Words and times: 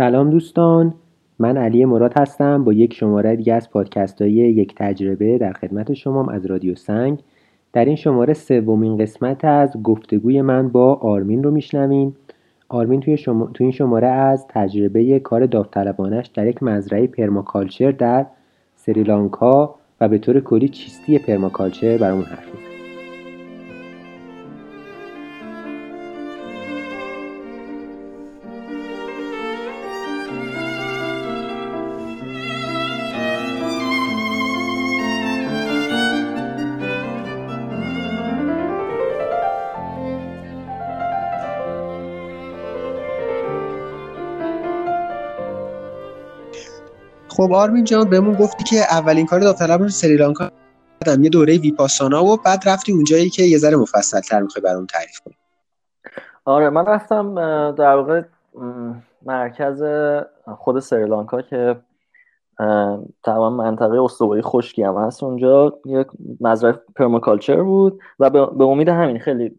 سلام 0.00 0.30
دوستان 0.30 0.94
من 1.38 1.56
علی 1.56 1.84
مراد 1.84 2.12
هستم 2.18 2.64
با 2.64 2.72
یک 2.72 2.94
شماره 2.94 3.36
دیگه 3.36 3.54
از 3.54 3.70
پادکست 3.70 4.22
های 4.22 4.30
یک 4.32 4.74
تجربه 4.76 5.38
در 5.38 5.52
خدمت 5.52 5.92
شما 5.92 6.30
از 6.30 6.46
رادیو 6.46 6.74
سنگ. 6.74 7.18
در 7.72 7.84
این 7.84 7.96
شماره 7.96 8.34
سومین 8.34 8.98
قسمت 8.98 9.44
از 9.44 9.82
گفتگوی 9.82 10.42
من 10.42 10.68
با 10.68 10.94
آرمین 10.94 11.42
رو 11.42 11.50
میشنوین. 11.50 12.14
آرمین 12.68 13.00
توی, 13.00 13.16
شما... 13.16 13.46
توی 13.54 13.64
این 13.64 13.72
شماره 13.72 14.08
از 14.08 14.46
تجربه 14.48 15.18
کار 15.18 15.46
داوطلبانش 15.46 16.26
در 16.26 16.46
یک 16.46 16.62
مزرعه 16.62 17.06
پرماکالچر 17.06 17.90
در 17.90 18.26
سریلانکا 18.76 19.74
و 20.00 20.08
به 20.08 20.18
طور 20.18 20.40
کلی 20.40 20.68
چیستی 20.68 21.18
پرماکالچر 21.18 21.96
برامون 21.96 22.24
حرف 22.24 22.69
خب 47.30 47.52
آرمین 47.52 47.84
جان 47.84 48.10
بهمون 48.10 48.34
گفتی 48.34 48.64
که 48.64 48.76
اولین 48.76 49.26
کار 49.26 49.40
داوطلب 49.40 49.82
رو 49.82 49.88
سریلانکا 49.88 50.50
یه 51.06 51.28
دوره 51.28 51.58
ویپاسانا 51.58 52.24
و 52.24 52.36
بعد 52.36 52.62
رفتی 52.66 52.92
اونجایی 52.92 53.30
که 53.30 53.42
یه 53.42 53.58
ذره 53.58 53.76
مفصل 53.76 54.20
تر 54.20 54.40
می‌خوای 54.40 54.62
برام 54.62 54.86
تعریف 54.86 55.20
کنی. 55.24 55.34
آره 56.44 56.70
من 56.70 56.86
رفتم 56.86 57.34
در 57.70 57.96
واقع 57.96 58.22
مرکز 59.26 59.82
خود 60.56 60.80
سریلانکا 60.80 61.42
که 61.42 61.76
تمام 63.24 63.52
منطقه 63.52 64.02
استوایی 64.02 64.42
خشکی 64.42 64.82
هم 64.82 64.96
هست 64.96 65.22
اونجا. 65.22 65.78
یک 65.84 66.06
مزرعه 66.40 66.80
پرماکالچر 66.96 67.62
بود 67.62 68.00
و 68.18 68.30
به 68.30 68.64
امید 68.64 68.88
همین 68.88 69.18
خیلی 69.18 69.54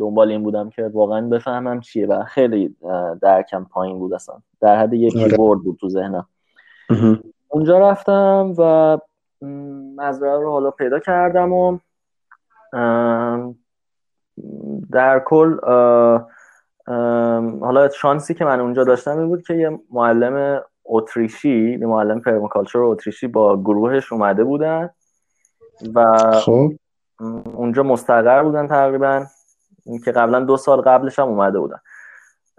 دنبال 0.00 0.30
این 0.30 0.42
بودم 0.42 0.70
که 0.70 0.90
واقعا 0.94 1.20
بفهمم 1.20 1.80
چیه 1.80 2.06
و 2.06 2.24
خیلی 2.24 2.76
درکم 3.22 3.64
پایین 3.64 3.98
بود 3.98 4.14
اصلا. 4.14 4.34
در 4.60 4.76
حد 4.76 4.92
یک 4.92 5.16
آره. 5.16 5.36
بود 5.36 5.78
تو 5.80 5.88
ذهنم. 5.88 6.26
اونجا 7.48 7.78
رفتم 7.78 8.54
و 8.58 8.98
مزرعه 9.96 10.40
رو 10.40 10.50
حالا 10.50 10.70
پیدا 10.70 10.98
کردم 10.98 11.52
و 11.52 11.78
در 14.92 15.22
کل 15.26 15.58
حالا 17.60 17.88
شانسی 17.88 18.34
که 18.34 18.44
من 18.44 18.60
اونجا 18.60 18.84
داشتم 18.84 19.18
این 19.18 19.28
بود 19.28 19.42
که 19.42 19.54
یه 19.54 19.78
معلم 19.90 20.62
اتریشی 20.84 21.78
یه 21.80 21.86
معلم 21.86 22.20
پرماکالچر 22.20 22.78
اتریشی 22.78 23.26
با 23.26 23.60
گروهش 23.60 24.12
اومده 24.12 24.44
بودن 24.44 24.90
و 25.94 26.30
خب. 26.32 26.72
اونجا 27.54 27.82
مستقر 27.82 28.42
بودن 28.42 28.66
تقریبا 28.66 29.26
که 30.04 30.12
قبلا 30.12 30.40
دو 30.40 30.56
سال 30.56 30.80
قبلش 30.80 31.18
هم 31.18 31.28
اومده 31.28 31.58
بودن 31.58 31.80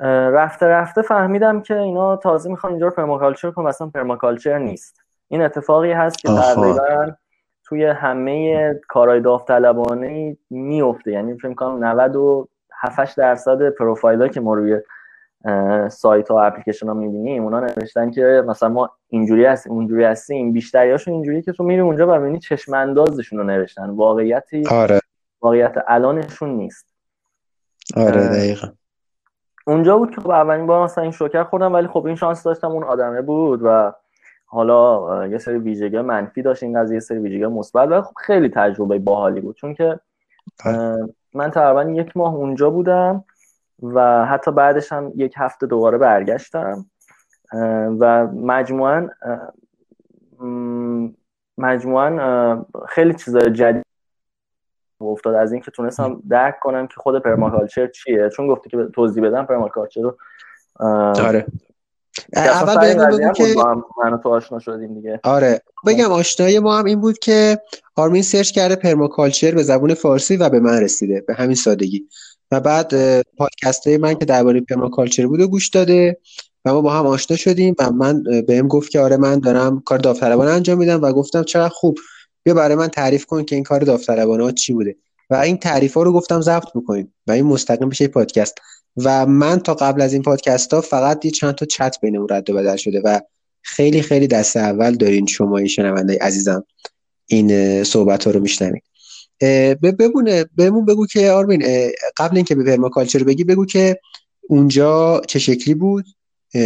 رفته 0.02 0.66
رفته 0.66 1.02
فهمیدم 1.02 1.62
که 1.62 1.78
اینا 1.78 2.16
تازه 2.16 2.50
می‌خوان 2.50 2.74
اینجا 2.74 2.88
رو 2.88 2.94
پرماکالچر 2.94 3.52
کنن 3.52 3.66
مثلا 3.66 3.88
پرماکالچر 3.88 4.58
نیست. 4.58 5.02
این 5.28 5.42
اتفاقی 5.42 5.92
هست 5.92 6.18
که 6.18 6.28
تقریبا 6.28 7.12
توی 7.64 7.86
همه 7.86 8.74
کارهای 8.88 9.22
داوطلبانه 9.22 10.38
میفته. 10.50 11.12
یعنی 11.12 11.38
فکر 11.38 11.54
کنم 11.54 11.86
97 11.86 13.18
درصد 13.18 13.70
پروفایل 13.70 14.28
که 14.28 14.42
ما 14.42 14.54
روی 14.54 14.82
سایت 15.90 16.32
و 16.32 16.34
اپلیکیشن 16.34 16.88
ها 16.88 16.94
می‌بینیم 16.94 17.44
اونا 17.44 17.60
نوشتن 17.60 18.12
که 18.12 18.44
مثلا 18.48 18.70
ما 18.70 18.90
اینجوری 19.08 19.46
هستیم 19.46 19.74
اونجوری 19.74 20.04
هستیم 20.04 20.54
بیشتریاشون 20.54 21.14
اینجوری 21.14 21.42
که 21.42 21.52
تو 21.52 21.64
میری 21.64 21.82
اونجا 21.82 22.08
و 22.08 22.20
می‌بینی 22.20 22.40
چشم 22.40 22.74
اندازشون 22.74 23.40
رو 23.40 23.46
نوشتن. 23.46 23.90
واقعیتی 23.90 24.64
آره. 24.72 25.00
واقعیت 25.42 25.76
الانشون 25.88 26.50
نیست. 26.50 26.86
آره 27.98 28.28
دقیقا. 28.28 28.68
اونجا 29.68 29.98
بود 29.98 30.16
که 30.16 30.22
خب 30.22 30.30
اولین 30.30 30.68
بار 30.68 30.84
مثلا 30.84 31.04
این 31.04 31.12
شوکر 31.12 31.44
خوردم 31.44 31.74
ولی 31.74 31.88
خب 31.88 32.06
این 32.06 32.16
شانس 32.16 32.44
داشتم 32.44 32.72
اون 32.72 32.84
آدمه 32.84 33.22
بود 33.22 33.60
و 33.64 33.94
حالا 34.46 35.28
یه 35.28 35.38
سری 35.38 35.58
ویژگی 35.58 36.02
منفی 36.02 36.42
داشت 36.42 36.64
این 36.64 36.80
قضیه 36.80 36.94
یه 36.94 37.00
سری 37.00 37.20
ویژگی 37.20 37.46
مثبت 37.46 37.90
ولی 37.90 38.02
خب 38.02 38.14
خیلی 38.18 38.50
تجربه 38.50 39.00
باحالی 39.00 39.42
بود. 39.42 39.56
چون 39.56 39.74
که 39.74 40.00
من 41.34 41.52
تقریبا 41.52 41.92
یک 41.92 42.18
ماه 42.18 42.36
اونجا 42.36 42.70
بودم 42.70 43.24
و 43.84 44.26
حتی 44.26 44.52
بعدش 44.52 44.92
هم 44.92 45.12
یک 45.16 45.34
هفته 45.38 45.68
دوباره 45.68 45.98
برگشتم. 45.98 46.86
و 48.00 48.28
مجموعا 48.28 49.10
مجموعا 51.58 52.66
خیلی 52.88 53.14
چیزای 53.14 53.52
جدید 53.52 53.91
افتاد 55.06 55.36
از 55.36 55.52
اینکه 55.52 55.72
تونستم 55.72 56.22
درک 56.30 56.60
کنم 56.62 56.88
که 56.88 56.94
خود 56.98 57.24
permaculture 57.24 57.88
چیه. 57.88 58.30
چون 58.36 58.48
گفتی 58.48 58.70
که 58.70 58.78
توضیح 58.96 59.24
بدم 59.24 59.46
permaculture 59.46 60.02
رو 60.02 60.18
آره. 61.26 61.46
اول 62.36 62.80
بهمون 62.80 63.18
بگو 63.18 63.32
که 63.32 63.56
من 64.06 64.18
تو 64.24 64.30
آشنا 64.30 64.60
شدیم 64.60 64.94
دیگه. 64.94 65.20
آره. 65.24 65.62
بگم 65.88 66.12
آشنایی 66.12 66.60
ما 66.60 66.78
هم 66.78 66.86
این 66.86 67.02
بود 67.02 67.20
که 67.20 67.60
آرمین 67.96 68.22
search 68.22 68.52
کرده 68.52 68.76
permaculture 68.76 69.52
به 69.52 69.64
زبون 69.64 69.94
فارسی 69.94 70.38
و 70.38 70.50
به 70.50 70.60
من 70.60 70.82
رسیده 70.82 71.24
به 71.28 71.34
همین 71.34 71.56
سادگی. 71.56 72.08
و 72.52 72.60
بعد 72.60 72.94
پادکست 73.38 73.88
های 73.88 73.98
من 73.98 74.14
که 74.14 74.26
درباره 74.26 74.62
permaculture 74.62 75.28
بود 75.28 75.40
و 75.40 75.48
گوش 75.48 75.70
داده 75.70 76.18
و 76.66 76.74
ما 76.74 76.82
با 76.82 76.92
هم 76.92 77.08
آشنا 77.08 77.38
شدیم 77.38 77.76
و 77.80 77.92
من 77.92 78.24
بهم 78.48 78.68
گفت 78.68 78.92
که 78.92 79.00
آره 79.00 79.18
من 79.18 79.40
دارم 79.40 79.82
کار 79.86 80.00
داوطلبانه 80.00 80.52
انجام 80.52 80.78
میدم 80.78 81.02
و 81.02 81.12
گفتم 81.12 81.44
چقدر 81.44 81.74
خوب. 81.74 81.98
بیا 82.44 82.54
برای 82.54 82.76
من 82.76 82.88
تعریف 82.88 83.26
کن 83.26 83.44
که 83.44 83.56
این 83.56 83.64
کار 83.64 83.80
داوطلبانه 83.82 84.52
چی 84.52 84.74
بوده. 84.74 84.96
و 85.30 85.36
این 85.36 85.58
تعریف 85.58 85.94
ها 85.94 86.04
رو 86.04 86.14
گفتم 86.14 86.42
ضبط 86.42 86.68
بکنیم 86.76 87.14
و 87.28 87.32
این 87.32 87.46
مستقیم 87.46 87.90
بشه 87.90 88.08
پادکست. 88.08 88.56
و 88.98 89.26
من 89.26 89.60
تا 89.60 89.74
قبل 89.74 90.02
از 90.02 90.14
این 90.14 90.22
پادکست 90.22 90.74
ها 90.74 90.82
فقط 90.82 91.26
یه 91.26 91.32
چند 91.32 91.56
تا 91.56 91.66
چت 91.66 91.98
بینمون 92.02 92.28
رد 92.30 92.50
و 92.50 92.54
بدل 92.54 92.76
شده 92.76 93.02
و 93.06 93.20
خیلی 93.62 94.02
خیلی 94.02 94.28
دست 94.28 94.58
اول 94.58 94.96
دارین 94.96 95.26
شما 95.26 95.66
شنونده 95.66 96.18
عزیزم 96.22 96.64
این 97.28 97.84
صحبت 97.84 98.24
ها 98.24 98.32
رو 98.32 98.40
میشنوید. 98.40 98.84
ببونه 99.82 100.46
بهمون 100.56 100.86
بگو 100.86 101.08
که 101.08 101.32
آرمین 101.32 101.64
قبل 102.18 102.36
اینکه 102.36 102.56
به 102.56 102.64
پرماکالچر 102.64 103.24
بگی 103.24 103.44
بگو 103.44 103.66
که 103.66 104.00
اونجا 104.42 105.22
چه 105.28 105.40
شکلی 105.40 105.74
بود؟ 105.74 106.06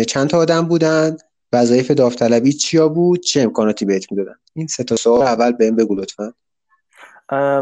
چند 0.07 0.27
تا 0.27 0.37
آدم 0.37 0.67
بودن؟ 0.67 1.17
وظایف 1.55 1.91
داوطلبی 1.91 2.53
چیا 2.53 2.89
بود؟ 2.89 3.19
چه 3.19 3.41
امکاناتی 3.41 3.85
بهت 3.85 4.11
می‌دادن؟ 4.11 4.35
این 4.53 4.67
سه 4.67 4.83
تا 4.83 4.95
سوال 4.95 5.21
اول 5.21 5.51
بهم 5.51 5.75
بگو 5.75 5.95
لطفا. 5.95 6.33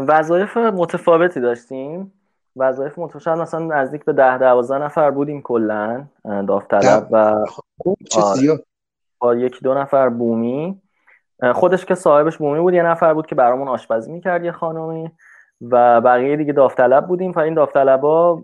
وظایف 0.08 0.56
متفاوتی 0.56 1.40
داشتیم. 1.40 2.12
وظایف 2.56 2.98
متفاوت 2.98 3.38
مثلا 3.38 3.60
نزدیک 3.60 4.04
به 4.04 4.12
ده 4.12 4.38
دوازده 4.38 4.78
نفر 4.78 5.10
بودیم 5.10 5.42
کلا 5.42 6.04
داوطلب 6.24 7.08
و 7.10 7.16
آره. 8.16 8.60
با 9.18 9.34
یکی 9.34 9.58
دو 9.62 9.74
نفر 9.74 10.08
بومی. 10.08 10.80
خودش 11.54 11.84
که 11.84 11.94
صاحبش 11.94 12.36
بومی 12.36 12.60
بود 12.60 12.74
یه 12.74 12.82
نفر 12.82 13.14
بود 13.14 13.26
که 13.26 13.34
برامون 13.34 13.68
آشپزی 13.68 14.12
می‌کرد 14.12 14.44
یه 14.44 14.52
خانمی 14.52 15.10
و 15.60 16.00
بقیه 16.00 16.36
دیگه 16.36 16.52
داوطلب 16.52 17.06
بودیم. 17.06 17.30
و 17.30 17.38
این 17.38 17.54
داوطلبا 17.54 18.42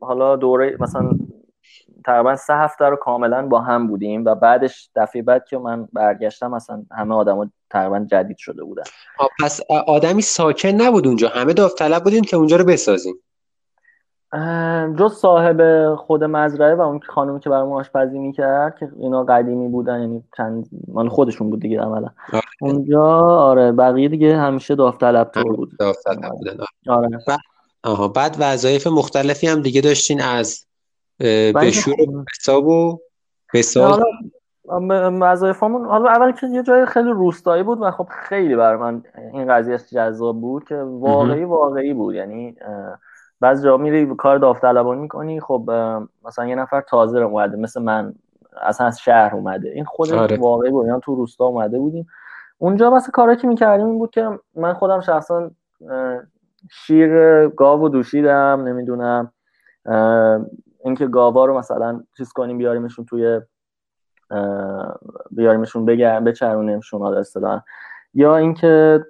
حالا 0.00 0.36
دوره 0.36 0.76
مثلا 0.80 1.10
تقریبا 2.04 2.36
سه 2.36 2.54
هفته 2.54 2.84
رو 2.84 2.96
کاملا 2.96 3.46
با 3.46 3.60
هم 3.60 3.88
بودیم 3.88 4.24
و 4.24 4.34
بعدش 4.34 4.90
دفعه 4.96 5.22
بعد 5.22 5.44
که 5.44 5.58
من 5.58 5.88
برگشتم 5.92 6.50
مثلا 6.50 6.82
همه 6.90 7.14
آدما 7.14 7.46
تقریبا 7.70 7.98
جدید 7.98 8.36
شده 8.36 8.64
بودن. 8.64 8.82
پس 9.42 9.60
آدمی 9.86 10.22
ساکن 10.22 10.68
نبود 10.68 11.06
اونجا. 11.06 11.28
همه 11.28 11.52
داوطلب 11.52 12.04
بودین 12.04 12.22
که 12.22 12.36
اونجا 12.36 12.56
رو 12.56 12.64
بسازیم 12.64 13.14
جز 14.98 15.12
صاحب 15.12 15.94
خود 15.94 16.24
مزرعه 16.24 16.74
و 16.74 16.80
اون 16.80 17.00
خانمی 17.06 17.40
که 17.40 17.50
برامون 17.50 17.80
آشپزی 17.80 18.18
می‌کرد 18.18 18.78
که 18.78 18.88
اینا 18.98 19.24
قدیمی 19.24 19.68
بودن 19.68 20.00
یعنی 20.00 20.24
چند 20.36 20.68
مال 20.88 21.08
خودشون 21.08 21.50
بود 21.50 21.60
دیگه 21.60 21.80
عملا. 21.80 22.08
آره. 22.32 22.42
اونجا 22.60 23.02
آره 23.26 23.72
بقیه 23.72 24.08
دیگه 24.08 24.36
همیشه 24.36 24.74
داوطلب 24.74 25.30
طور 25.34 25.56
بود. 25.56 25.70
داوطلب 25.78 26.30
بودن 26.30 26.56
آره. 26.88 27.20
آها 27.84 28.08
بعد 28.08 28.36
وظایف 28.38 28.86
مختلفی 28.86 29.46
هم 29.46 29.62
دیگه 29.62 29.80
داشتین 29.80 30.22
از 30.22 30.66
بشور 31.54 32.10
و 32.10 32.24
حساب 32.36 32.66
و 32.66 32.98
حساب. 33.54 34.00
وظایفمون 35.20 35.86
حالا 35.86 36.10
اول 36.10 36.32
که 36.32 36.46
یه 36.46 36.62
جای 36.62 36.86
خیلی 36.86 37.10
روستایی 37.10 37.62
بود 37.62 37.78
و 37.82 37.90
خب 37.90 38.08
خیلی 38.10 38.56
بر 38.56 38.76
من 38.76 39.02
این 39.32 39.54
قضیه 39.54 39.78
جذاب 39.78 40.40
بود 40.40 40.64
که 40.64 40.76
واقعی 40.76 41.44
واقعی 41.44 41.94
بود. 41.94 42.14
یعنی 42.14 42.56
بعضی 43.40 43.64
جا 43.64 43.76
میری 43.76 44.14
کار 44.18 44.38
داوطلبانی 44.38 45.00
می‌کنی 45.00 45.40
خب 45.40 45.70
مثلا 46.24 46.46
یه 46.46 46.54
نفر 46.54 46.80
تازه 46.80 47.18
رو 47.18 47.26
اومده 47.26 47.56
مثل 47.56 47.82
من 47.82 48.14
اصلا 48.62 48.86
از 48.86 49.00
شهر 49.00 49.34
اومده. 49.34 49.70
این 49.70 49.84
خود 49.84 50.12
آره. 50.12 50.36
واقعی 50.36 50.70
بود. 50.70 50.86
یعنی 50.86 51.00
تو 51.04 51.14
روستا 51.14 51.44
اومده 51.44 51.78
بودیم. 51.78 52.06
اونجا 52.58 52.90
مثلا 52.90 53.10
کاری 53.12 53.36
که 53.36 53.46
می‌کردیم 53.48 53.86
این 53.86 53.98
بود 53.98 54.10
که 54.10 54.38
من 54.54 54.72
خودم 54.74 55.00
شخصا 55.00 55.50
شیر 56.70 57.48
گاو 57.48 57.82
و 57.82 57.88
دوشیدم 57.88 58.64
نمی‌دونم 58.64 59.32
اینکه 60.84 61.06
گاوا 61.06 61.44
رو 61.44 61.58
مثلا 61.58 62.02
چیز 62.16 62.32
کنیم 62.32 62.58
بیاریمشون 62.58 63.04
توی 63.04 63.40
بیاریمشون 65.30 65.84
بگرم 65.84 66.24
بچرونیمشون 66.24 67.00
حالا 67.00 67.18
اصطلاحا. 67.18 67.60
یا 68.14 68.36
اینکه 68.36 69.04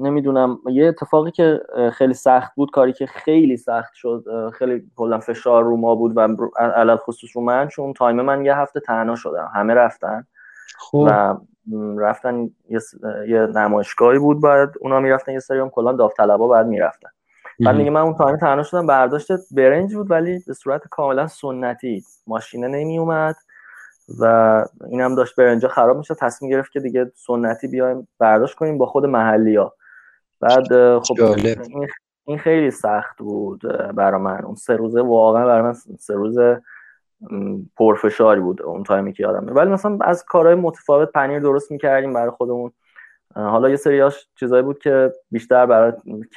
نمی‌دونم 0.00 0.58
یه 0.70 0.86
اتفاقی 0.86 1.30
که 1.30 1.60
خیلی 1.92 2.14
سخت 2.14 2.54
بود 2.54 2.70
کاری 2.70 2.92
که 2.92 3.06
خیلی 3.06 3.56
سخت 3.56 3.94
شد 3.94 4.24
خیلی 4.54 4.90
کلا 4.96 5.18
فشار 5.18 5.64
رو 5.64 5.76
ما 5.76 5.94
بود 5.94 6.16
و 6.16 6.20
علل 6.58 6.96
خصوص 6.96 7.30
رو 7.34 7.42
من 7.42 7.68
چون 7.68 7.92
تایم 7.92 8.20
من 8.20 8.44
یه 8.44 8.56
هفته 8.56 8.80
تنها 8.80 9.14
شدم. 9.14 9.50
همه 9.54 9.74
رفتن. 9.74 10.26
خوب. 10.78 11.08
و 11.10 11.36
رفتن 11.98 12.50
یه, 12.68 12.80
یه 13.28 13.46
نمایشگاهی 13.46 14.18
بود 14.18 14.42
بعد 14.42 14.74
اونا 14.80 15.00
می‌رفتن 15.00 15.32
یه 15.32 15.38
سری 15.38 15.58
هم 15.58 15.70
کلا 15.70 15.92
داوطلبا 15.92 16.48
بعد 16.48 16.66
می‌رفتن. 16.66 17.08
بعد 17.60 17.76
میگه 17.76 17.90
من 17.90 18.00
اون 18.00 18.14
تایم 18.14 18.36
تنها 18.36 18.62
شدم 18.62 18.86
برداشت 18.86 19.32
برنج 19.50 19.94
بود 19.94 20.10
ولی 20.10 20.42
به 20.46 20.54
صورت 20.54 20.88
کاملا 20.88 21.26
سنتی 21.26 22.04
ماشینه 22.26 22.68
نمی 22.68 22.98
اومد 22.98 23.36
و 24.20 24.64
اینم 24.90 25.14
داشت 25.14 25.36
برنجا 25.36 25.68
خراب 25.68 25.96
میشه 25.96 26.14
تصمیم 26.14 26.50
گرفت 26.50 26.72
که 26.72 26.80
دیگه 26.80 27.12
سنتی 27.14 27.68
بیایم 27.68 28.08
برداشت 28.18 28.54
کنیم 28.54 28.78
با 28.78 28.86
خود 28.86 29.06
محلی 29.06 29.56
ها 29.56 29.74
بعد 30.40 30.98
خب 30.98 31.14
این 32.24 32.38
خیلی 32.38 32.70
سخت 32.70 33.18
بود 33.18 33.62
برای 33.94 34.20
من. 34.20 34.44
اون 34.44 34.54
سه 34.54 34.76
روزه 34.76 35.02
واقعا 35.02 35.46
برای 35.46 35.62
من 35.62 35.72
سه 35.98 36.14
روزه 36.14 36.62
پرفشاری 37.76 38.40
بود 38.40 38.62
اون 38.62 38.82
تایمی 38.82 39.12
که 39.12 39.22
یادمه 39.22 39.52
ولی 39.52 39.70
مثلا 39.70 39.98
از 40.00 40.24
کارهای 40.24 40.54
متفاوت 40.54 41.12
پنیر 41.12 41.40
درست 41.40 41.70
می‌کردیم 41.70 42.12
برای 42.12 42.30
خودمون. 42.30 42.72
حالا 43.36 43.68
یه 43.68 43.76
سریاش 43.76 44.28
چیزایی 44.34 44.62
بود 44.62 44.78
که 44.78 45.12
بیشتر 45.30 45.66
برای 45.66 45.92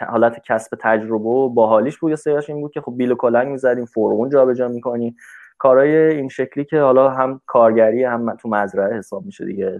حالت 0.07 0.43
کسب 0.43 0.77
تجربه 0.79 1.29
و 1.29 1.49
باحالیش 1.49 1.97
بود 1.97 2.09
یه 2.09 2.15
سریاش 2.15 2.49
این 2.49 2.61
بود 2.61 2.71
که 2.71 2.81
خب 2.81 2.93
بیل 2.97 3.11
و 3.11 3.15
کلنگ 3.15 3.47
می‌زدیم 3.47 3.85
فرمون 3.85 4.29
جابجا 4.29 4.67
می‌کنیم. 4.67 5.15
کارهای 5.57 5.95
این 5.95 6.29
شکلی 6.29 6.65
که 6.65 6.81
حالا 6.81 7.09
هم 7.09 7.41
کارگری 7.45 8.03
هم 8.03 8.35
تو 8.35 8.49
مزرعه 8.49 8.97
حساب 8.97 9.25
میشه 9.25 9.45
دیگه. 9.45 9.79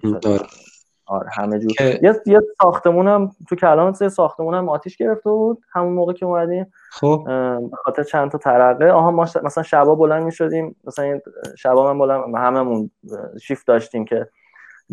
آره 1.06 1.30
همه 1.34 1.60
جور. 1.60 1.72
یه 1.82 2.16
یه 2.26 2.40
ساختمونم 2.62 3.32
تو 3.50 3.56
کلام 3.56 3.94
سه 3.94 4.10
ساختمونم 4.10 4.70
آتیش 4.70 4.98
گرفته 4.98 5.30
بود 5.30 5.62
همون 5.72 5.94
موقع 5.94 6.14
که 6.14 6.26
اومدیم. 6.26 6.74
خب. 6.92 7.28
خاطر 7.84 8.04
چند 8.04 8.32
تا 8.32 8.38
ترقه. 8.38 8.92
آها 8.92 9.12
ما 9.12 9.24
مثلا 9.44 9.64
شبا 9.64 9.96
بلند 9.96 10.24
می‌شدیم 10.24 10.76
مثلا 10.84 11.20
شبا 11.58 11.94
من 11.94 12.00
بلند 12.00 12.36
هممون 12.36 12.92
شیفت 13.42 13.68
داشتیم 13.68 14.06
که 14.06 14.28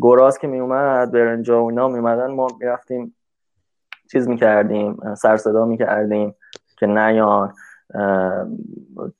گراز 0.00 0.38
که 0.38 0.46
می 0.46 0.60
اومد 0.60 1.12
برنجا 1.12 1.62
و 1.62 1.68
اینا 1.68 1.88
می 1.88 1.98
اومدن 1.98 2.30
ما 2.30 2.46
می‌رفتیم 2.60 3.14
چیز 4.12 4.28
می‌کردیم 4.28 5.14
سر 5.14 5.36
صدا 5.36 5.64
می‌کردیم 5.64 6.34
که 6.78 6.86
نیان. 6.86 7.52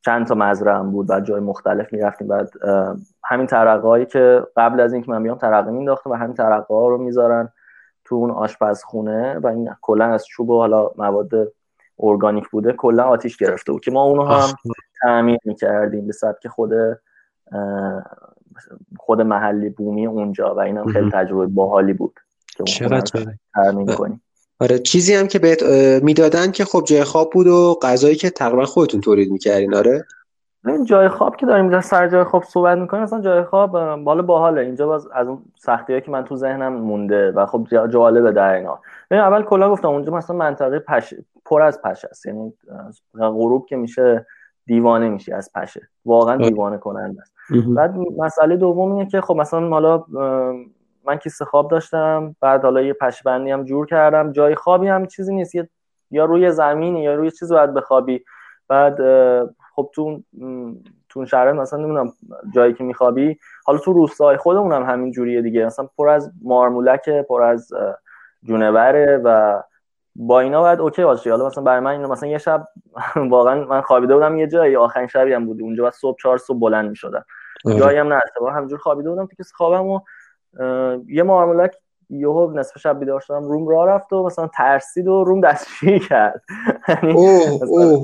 چند 0.04 0.26
تا 0.26 0.34
مزرعه 0.34 0.82
بود 0.82 1.10
و 1.10 1.20
جای 1.20 1.40
مختلف 1.40 1.92
می‌رفتیم. 1.92 2.28
بعد 2.28 2.50
همین 3.24 3.46
ترقه 3.46 3.88
هایی 3.88 4.06
که 4.06 4.46
قبل 4.56 4.80
از 4.80 4.92
اینکه 4.92 5.10
من 5.10 5.22
بیام 5.22 5.38
ترقه 5.38 5.70
مینداختم 5.70 6.10
و 6.10 6.14
همین 6.14 6.34
ترقه 6.34 6.74
ها 6.74 6.88
رو 6.88 6.98
می‌ذارن 6.98 7.48
تو 8.04 8.14
اون 8.14 8.30
آشپزخونه 8.30 9.38
و 9.38 9.46
این 9.46 9.70
کلا 9.82 10.04
از 10.04 10.26
چوب 10.26 10.50
و 10.50 10.58
حالا 10.58 10.90
مواد 10.96 11.52
ارگانیک 11.98 12.48
بوده 12.48 12.72
کلا 12.72 13.04
آتیش 13.04 13.36
گرفته 13.36 13.72
بود 13.72 13.80
که 13.80 13.90
ما 13.90 14.02
اونو 14.02 14.24
هم 14.24 14.48
تعمیر 15.02 15.38
می‌کردیم 15.44 16.06
به 16.06 16.12
سبک 16.12 16.48
خود 16.48 16.72
خود 19.06 19.20
محلی 19.20 19.70
بومی 19.70 20.06
اونجا 20.06 20.54
و 20.54 20.58
اینم 20.60 20.86
خیلی 20.86 21.10
تجربه 21.10 21.46
باحالی 21.46 21.92
بود 21.92 22.14
که 22.56 22.64
چقدر 22.64 23.24
کنیم 23.96 24.22
آره 24.60 24.78
چیزی 24.78 25.14
هم 25.14 25.26
که 25.26 25.38
بهت 25.38 25.62
می‌دادن 26.02 26.52
که 26.52 26.64
خب 26.64 26.84
جای 26.86 27.04
خواب 27.04 27.30
بود 27.32 27.46
و 27.46 27.78
غذایی 27.82 28.16
که 28.16 28.30
تقریبا 28.30 28.64
خودتون 28.64 29.00
تولید 29.00 29.30
می‌کردین 29.30 29.74
آره؟ 29.74 30.04
این 30.66 30.84
جای 30.84 31.08
خواب 31.08 31.36
که 31.36 31.46
داریم 31.46 31.80
سر 31.80 32.08
جای 32.08 32.24
خواب 32.24 32.44
صحبت 32.44 32.78
می‌کنیم 32.78 33.02
مثلا 33.02 33.20
جای 33.20 33.42
خواب 33.42 33.96
بالا 34.04 34.22
باحاله. 34.22 34.60
اینجا 34.60 34.86
باز 34.86 35.06
از 35.14 35.28
اون 35.28 35.42
سختی 35.58 36.00
که 36.00 36.10
من 36.10 36.24
تو 36.24 36.36
ذهنم 36.36 36.72
مونده 36.72 37.30
و 37.30 37.46
خب 37.46 37.66
جالبه 37.92 38.32
در 38.32 38.54
اینا 38.54 38.80
ببین 39.10 39.22
اول 39.22 39.42
کلا 39.42 39.70
گفتم 39.70 39.88
اونجا 39.88 40.12
مثلا 40.12 40.36
منطقه 40.36 40.78
پش 40.78 41.14
پر 41.44 41.62
از 41.62 41.82
پش 41.82 42.04
است 42.04 42.26
یعنی 42.26 42.52
غروب 43.14 43.66
که 43.66 43.76
میشه 43.76 44.26
دیوانه 44.66 45.08
میشی 45.08 45.32
از 45.32 45.50
پشه. 45.54 45.88
واقعا 46.04 46.36
دیوانه 46.36 46.78
کننده 46.78 47.20
است. 47.20 47.34
بعد 47.76 47.94
مسئله 48.18 48.56
دوم 48.56 48.92
اینه 48.92 49.06
که 49.10 49.20
خب 49.20 49.36
مثلا 49.36 49.68
حالا 49.68 50.04
من 51.04 51.16
کیسه 51.22 51.44
خواب 51.44 51.70
داشتم 51.70 52.36
بعد 52.40 52.62
حالا 52.62 52.82
یه 52.82 52.92
پشبندی 52.92 53.50
هم 53.50 53.64
جور 53.64 53.86
کردم. 53.86 54.32
جای 54.32 54.54
خوابی 54.54 54.88
هم 54.88 55.06
چیزی 55.06 55.34
نیست. 55.34 55.54
یا 56.10 56.24
روی 56.24 56.50
زمینی 56.50 57.02
یا 57.02 57.14
روی 57.14 57.30
چیزی 57.30 57.54
باید 57.54 57.74
بخوابی. 57.74 58.24
بعد 58.68 58.98
خب 59.74 59.90
تو 59.92 60.20
تو 61.08 61.26
شهر 61.26 61.52
مثلا 61.52 61.78
نمی‌دونم 61.78 62.12
جایی 62.54 62.74
که 62.74 62.84
میخوابی. 62.84 63.38
حالا 63.64 63.78
تو 63.78 63.92
روستای 63.92 64.36
خودمون 64.36 64.72
هم 64.72 64.82
همین 64.82 65.10
جوریه 65.10 65.42
دیگه. 65.42 65.66
مثلا 65.66 65.88
پر 65.98 66.08
از 66.08 66.32
مارمولک 66.42 67.08
پر 67.08 67.42
از 67.42 67.72
جونوره 68.42 69.20
و 69.24 69.62
با 70.18 70.40
اینا 70.40 70.60
باید 70.60 70.80
اوکی 70.80 71.04
باشه 71.04 71.30
حالا 71.30 71.46
مثلا 71.46 71.64
برای 71.64 71.80
من 71.80 71.90
اینو 71.90 72.08
مثلا 72.08 72.28
یه 72.28 72.38
شب 72.38 72.64
واقعا 73.30 73.64
من 73.64 73.80
خوابیده 73.80 74.14
بودم 74.14 74.36
یه 74.36 74.46
جایی 74.46 74.76
آخرین 74.76 75.06
شبی 75.06 75.32
هم 75.32 75.46
بود. 75.46 75.62
اونجا 75.62 75.82
بعد 75.82 75.92
صبح 75.92 76.16
چهار 76.22 76.38
صبح 76.38 76.58
بلند 76.58 76.90
می‌شدم. 76.90 77.24
آره. 77.64 77.78
جایی 77.78 77.98
هم 77.98 78.12
نه 78.12 78.20
همینجور 78.54 78.78
خوابیده 78.78 79.10
بودم 79.10 79.26
تو 79.26 79.42
خوابم 79.54 79.86
و 79.86 80.00
یه 81.08 81.22
مارمولک 81.22 81.76
یهو 82.10 82.52
نصف 82.54 82.78
شب 82.78 82.98
بیدار 82.98 83.20
شدم 83.20 83.44
روم 83.44 83.68
راه 83.68 83.88
رفت 83.88 84.12
و 84.12 84.26
مثلا 84.26 84.46
ترسید 84.46 85.08
و 85.08 85.24
روم 85.24 85.40
دستشویی 85.40 86.00
کرد. 86.08 86.42
یعنی 86.88 87.16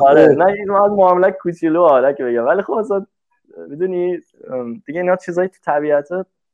آره 0.00 0.26
نه 0.26 0.47
این 0.47 0.70
معاملک 0.70 1.37
کوچولو 1.38 1.88
حالا 1.88 2.12
که 2.12 2.25
بگم. 2.25 2.47
ولی 2.47 2.62
خب 2.62 2.73
مثلا 2.73 3.06
می‌دونی 3.69 4.19
دیگه 4.87 5.00
اینا 5.00 5.17
چیزایی 5.17 5.49
تو 5.49 5.58
طبیعت 5.65 6.08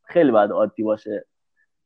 خیلی 0.04 0.30
باید 0.30 0.50
عادی 0.50 0.82
باشه. 0.82 1.26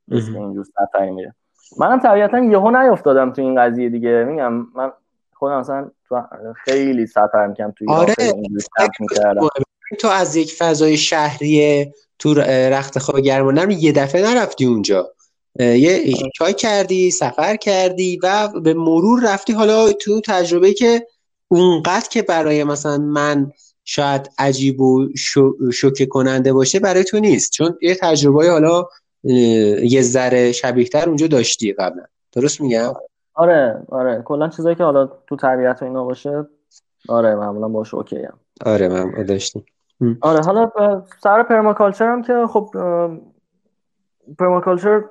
مثل 0.07 0.35
اینجور 0.37 0.63
سفری 0.63 1.11
میره. 1.11 1.35
منم 1.77 1.99
طبیعتا 1.99 2.39
یهو 2.39 2.71
نیافتادم 2.71 3.33
تو 3.33 3.41
این 3.41 3.61
قضیه 3.61 3.89
دیگه. 3.89 4.23
میگم 4.23 4.53
من 4.53 4.91
خودم 5.33 5.59
مثلا 5.59 5.91
خیلی 6.55 7.05
سفر 7.05 7.47
می‌کنم 7.47 7.71
تو 7.71 7.91
آره 7.91 8.15
تو 9.99 10.07
از 10.07 10.35
یک 10.35 10.53
فضای 10.53 10.97
شهری 10.97 11.85
تو 12.19 12.33
رخت 12.33 12.99
خواب 12.99 13.19
گرمانم 13.19 13.69
یه 13.71 13.91
دفعه 13.91 14.33
نرفتی 14.33 14.65
اونجا. 14.65 15.11
یه 15.59 16.13
چای 16.35 16.53
کردی 16.53 17.11
سفر 17.11 17.55
کردی 17.55 18.19
و 18.23 18.49
به 18.63 18.73
مرور 18.73 19.23
رفتی. 19.25 19.53
حالا 19.53 19.91
تو 19.91 20.21
تجربه 20.21 20.73
که 20.73 21.07
اونقدر 21.47 22.07
که 22.09 22.21
برای 22.21 22.63
مثلا 22.63 22.97
من 22.97 23.51
شاید 23.85 24.29
عجیب 24.37 24.81
و 24.81 25.07
شوکه 25.73 26.05
کننده 26.05 26.53
باشه 26.53 26.79
برای 26.79 27.03
تو 27.03 27.19
نیست. 27.19 27.51
چون 27.51 27.77
یه 27.81 27.95
تجربه 27.95 28.49
حالا 28.49 28.85
یه 29.23 30.01
ذره 30.01 30.51
شبیهتر 30.51 31.07
اونجا 31.07 31.27
داشتی 31.27 31.73
قبلا. 31.73 32.03
درست 32.31 32.61
میگم؟ 32.61 32.93
آره 33.33 33.83
آره. 33.89 34.21
کلا 34.21 34.49
چیزایی 34.49 34.75
که 34.75 34.83
حالا 34.83 35.05
تو 35.27 35.35
طبیعت 35.35 35.81
و 35.81 35.85
اینا 35.85 36.03
باشه 36.03 36.45
آره 37.09 37.35
معمولا 37.35 37.67
باشه 37.67 37.95
okay 37.95 38.23
ام. 38.23 38.39
آره 38.65 38.87
من 38.87 39.25
داشتیم 39.25 39.65
آره 40.21 40.43
حالا 40.43 40.71
سر 41.23 41.43
permaculture 41.43 42.05
هم 42.05 42.21
که 42.21 42.45
خب 42.49 42.69
permaculture 44.39 45.03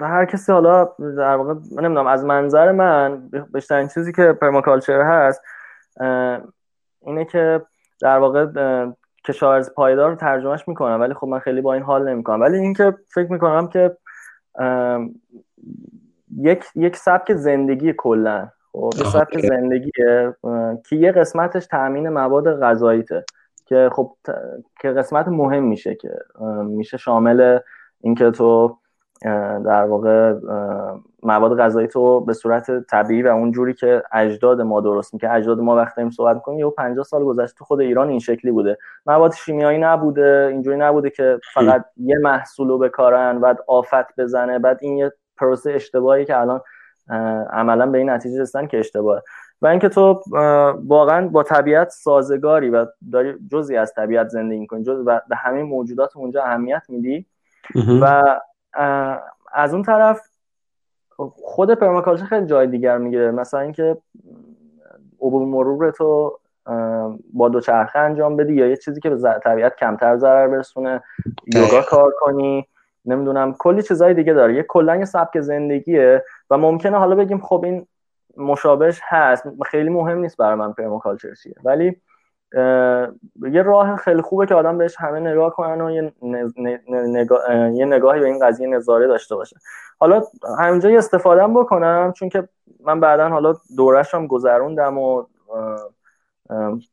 هر 0.00 0.24
کسی 0.24 0.52
حالا 0.52 0.84
در 0.98 1.36
واقع 1.36 1.52
من 1.52 1.84
نمی‌دونم 1.84 2.06
از 2.06 2.24
منظر 2.24 2.72
من 2.72 3.30
بیشترین 3.54 3.88
چیزی 3.88 4.12
که 4.12 4.32
permaculture 4.32 5.00
هست 5.00 5.40
اینه 7.00 7.24
که 7.24 7.62
در 8.00 8.18
واقع 8.18 8.46
کشاورز 9.26 9.74
پایدار 9.74 10.10
رو 10.10 10.16
ترجمهش 10.16 10.68
می‌کنم 10.68 11.00
ولی 11.00 11.14
خب 11.14 11.26
من 11.26 11.38
خیلی 11.38 11.60
با 11.60 11.74
این 11.74 11.82
حال 11.82 12.08
نمی‌کنم. 12.08 12.40
ولی 12.40 12.58
اینکه 12.58 12.94
فکر 13.14 13.32
می‌کنم 13.32 13.68
که 13.68 13.96
یک 16.38 16.64
یک 16.74 16.96
سبک 16.96 17.34
زندگی 17.34 17.92
کلا. 17.92 18.48
خب 18.72 18.92
یه 18.96 19.04
سبک 19.04 19.38
زندگیه 19.38 20.34
که 20.88 20.96
یه 20.96 21.12
قسمتش 21.12 21.66
تامین 21.66 22.08
مواد 22.08 22.60
غذاییته. 22.60 23.24
که 23.66 23.90
خب 23.92 24.16
که 24.80 24.90
قسمت 24.90 25.28
مهم 25.28 25.64
میشه 25.64 25.94
که 25.94 26.10
میشه 26.64 26.96
شامل 26.96 27.58
اینکه 28.00 28.30
تو 28.30 28.78
در 29.64 29.84
واقع 29.84 30.34
مواد 31.22 31.58
غذایی 31.58 31.88
تو 31.88 32.20
به 32.20 32.32
صورت 32.32 32.86
طبیعی 32.86 33.22
و 33.22 33.28
اون 33.28 33.52
جوری 33.52 33.74
که 33.74 34.02
اجداد 34.12 34.60
ما 34.60 34.80
درست 34.80 35.14
می‌کنه 35.14 35.32
اجداد 35.32 35.60
ما 35.60 35.76
وقتی 35.76 35.96
داریم 35.96 36.10
صحبت 36.10 36.42
کنیم 36.42 36.58
یه 36.58 36.70
50 36.70 37.04
سال 37.04 37.24
گذشته 37.24 37.54
تو 37.58 37.64
خود 37.64 37.80
ایران 37.80 38.08
این 38.08 38.18
شکلی 38.18 38.50
بوده. 38.50 38.78
مواد 39.06 39.32
شیمیایی 39.32 39.78
نبوده 39.78 40.48
اینجوری 40.50 40.76
نبوده 40.76 41.10
که 41.10 41.38
فقط 41.54 41.84
یه 41.96 42.18
محصول 42.18 42.68
رو 42.68 42.78
بکارن 42.78 43.40
بعد 43.40 43.58
آفت 43.66 44.20
بزنه 44.20 44.58
بعد 44.58 44.78
این 44.80 44.96
یه 44.96 45.12
پروسه 45.36 45.72
اشتباهی 45.72 46.24
که 46.24 46.40
الان 46.40 46.60
عملا 47.50 47.86
به 47.86 47.98
این 47.98 48.10
نتیجه 48.10 48.40
رسیدن 48.40 48.66
که 48.66 48.78
اشتباهه. 48.78 49.22
و 49.62 49.66
اینکه 49.66 49.88
تو 49.88 50.22
واقعا 50.86 51.28
با 51.28 51.42
طبیعت 51.42 51.88
سازگاری 51.88 52.70
و 52.70 52.86
داری 53.12 53.34
جزی 53.52 53.76
از 53.76 53.92
طبیعت 53.94 54.28
زندگی 54.28 54.60
می‌کنی 54.60 54.82
جز 54.82 55.02
و 55.06 55.20
به 55.28 55.36
همه 55.36 55.62
موجودات 55.62 56.16
اونجا 56.16 56.42
اهمیت 56.42 56.82
میدی. 56.88 57.26
و 58.02 58.22
از 59.52 59.74
اون 59.74 59.82
طرف 59.82 60.20
خود 61.34 61.74
پرماکالچر 61.74 62.24
خیلی 62.24 62.46
جای 62.46 62.66
دیگر 62.66 62.98
می‌گیره. 62.98 63.30
مثلا 63.30 63.60
اینکه 63.60 63.96
عبور 65.20 65.46
مرور 65.46 65.90
تو 65.90 66.38
با 67.32 67.48
دوچرخه 67.48 67.98
انجام 67.98 68.36
بدی 68.36 68.54
یا 68.54 68.66
یه 68.66 68.76
چیزی 68.76 69.00
که 69.00 69.10
به 69.10 69.38
طبیعت 69.44 69.76
کمتر 69.76 70.16
ضرر 70.16 70.48
برسونه. 70.48 71.02
یوگا 71.54 71.82
کار 71.82 72.12
کنی. 72.20 72.68
نمی‌دونم 73.04 73.54
کلی 73.58 73.82
چیزهای 73.82 74.14
دیگه 74.14 74.32
داره 74.32 74.54
یه 74.54 74.62
کلا 74.62 74.96
یه 74.96 75.04
سبک 75.04 75.40
زندگیه 75.40 76.24
و 76.50 76.58
ممکنه 76.58 76.98
حالا 76.98 77.14
بگیم 77.16 77.40
خب 77.40 77.64
این 77.64 77.86
مشابهش 78.36 79.00
هست. 79.02 79.46
خیلی 79.66 79.90
مهم 79.90 80.18
نیست 80.18 80.36
برای 80.36 80.54
من 80.54 80.72
پرماکالچر 80.72 81.34
چیه. 81.34 81.54
ولی 81.64 82.00
یه 83.52 83.62
راه 83.62 83.96
خیلی 83.96 84.22
خوبه 84.22 84.46
که 84.46 84.54
آدم 84.54 84.78
بهش 84.78 84.96
همه 84.98 85.20
نگاه 85.20 85.54
کنن 85.54 85.80
و 85.80 85.90
یه, 85.90 86.12
نگاه، 86.88 87.40
یه 87.74 87.84
نگاهی 87.84 88.20
به 88.20 88.26
این 88.26 88.38
قضیه 88.46 88.66
نظاره 88.66 89.06
داشته 89.06 89.34
باشه. 89.34 89.56
حالا 89.98 90.22
همینجا 90.58 90.90
یه 90.90 90.98
استفاده 90.98 91.46
بکنم 91.46 92.12
چون 92.16 92.28
که 92.28 92.48
من 92.84 93.00
بعدا 93.00 93.28
حالا 93.28 93.54
دورش 93.76 94.14
هم 94.14 94.26
گذروندم 94.26 94.98
و 94.98 95.24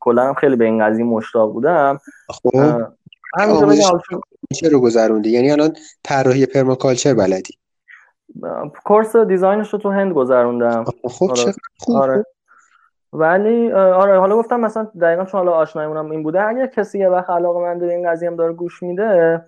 کلا 0.00 0.22
هم 0.22 0.34
خیلی 0.34 0.56
به 0.56 0.64
این 0.64 0.84
قضیه 0.84 1.04
مشتاق 1.04 1.52
بودم. 1.52 1.98
خب 2.28 2.82
چه 4.54 4.68
رو 4.68 4.80
گذروندی. 4.80 5.30
یعنی 5.30 5.50
الان 5.50 5.76
طراحی 6.02 6.46
پرماکالچر 6.46 7.14
بلدی. 7.14 7.58
کورس 8.84 9.16
دیزاینش 9.16 9.72
رو 9.72 9.78
تو 9.78 9.90
هند 9.90 10.12
گذروندم. 10.12 10.84
خب 11.02 11.32
چه 11.34 11.52
خوب 11.78 11.96
آره. 11.96 12.24
ولی 13.14 13.72
آره 13.72 14.18
حالا 14.18 14.36
گفتم 14.36 14.60
مثلا 14.60 14.88
دقیقا 15.00 15.24
چون 15.24 15.38
حالا 15.38 15.52
آشنایمونم 15.52 16.10
این 16.10 16.22
بوده 16.22 16.42
اگر 16.42 16.66
کسی 16.66 16.98
یه 16.98 17.08
وقت 17.08 17.30
علاقه 17.30 17.60
من 17.60 17.78
به 17.78 17.94
این 17.94 18.10
قضیه 18.10 18.30
هم 18.30 18.36
داره 18.36 18.52
گوش 18.52 18.82
میده 18.82 19.42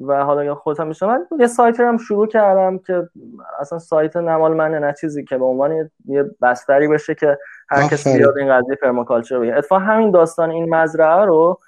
و 0.00 0.24
حالا 0.24 0.44
یا 0.44 0.54
خودم 0.54 0.86
میشه 0.86 1.06
من 1.06 1.26
یه 1.38 1.46
سایت 1.46 1.80
هم 1.80 1.96
شروع 1.96 2.26
کردم 2.26 2.78
که 2.78 3.08
اصلا 3.60 3.78
سایت 3.78 4.16
نمال 4.16 4.54
منه 4.54 4.78
نه 4.78 4.94
چیزی 5.00 5.24
که 5.24 5.38
به 5.38 5.44
عنوان 5.44 5.90
یه 6.04 6.24
بستری 6.42 6.88
بشه 6.88 7.14
که 7.14 7.38
هر 7.70 7.88
کسی 7.88 8.18
بیاد 8.18 8.38
این 8.38 8.52
قضیه 8.52 8.76
پرماکالچر 8.82 9.38
بگه. 9.38 9.54
اتفاقا 9.54 9.80
همین 9.80 10.10
داستان 10.10 10.50
این 10.50 10.74
مزرعه 10.74 11.24
رو 11.24 11.60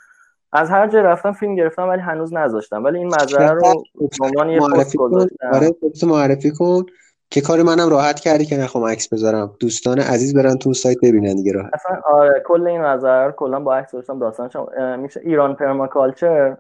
از 0.52 0.70
هر 0.70 0.88
جای 0.88 1.02
رفتم 1.02 1.32
فیلم 1.32 1.54
گرفتم 1.54 1.88
ولی 1.88 2.00
هنوز 2.00 2.34
نذاشتم. 2.34 2.84
ولی 2.84 2.98
این 2.98 3.06
مزرعه 3.06 3.50
رو 3.50 3.84
به 4.00 4.24
عنوان 4.24 4.50
یه 4.50 4.60
پست 4.60 4.96
گذاشتم. 4.96 5.46
آره 5.52 5.70
معرفی 6.06 6.50
کن. 6.50 6.82
که 7.30 7.40
کار 7.40 7.62
منم 7.62 7.88
راحت 7.88 8.20
کردی 8.20 8.46
که 8.46 8.56
نخوام 8.56 8.84
عکس 8.84 9.08
بذارم. 9.08 9.56
دوستان 9.60 9.98
عزیز 9.98 10.34
برن 10.34 10.58
تو 10.58 10.74
سایت 10.74 10.98
ببینن 11.02 11.34
دیگه 11.34 11.52
راحت. 11.52 11.70
اصلا 11.74 12.00
آره 12.04 12.42
کل 12.46 12.66
این 12.66 12.80
نظر 12.80 13.30
کلا 13.30 13.60
با 13.60 13.76
عکس 13.76 13.92
گذاشتم 13.92 14.18
داستانش 14.18 14.52
میشه 14.98 15.20
ایران 15.24 15.54
پرماکالچر 15.54 16.56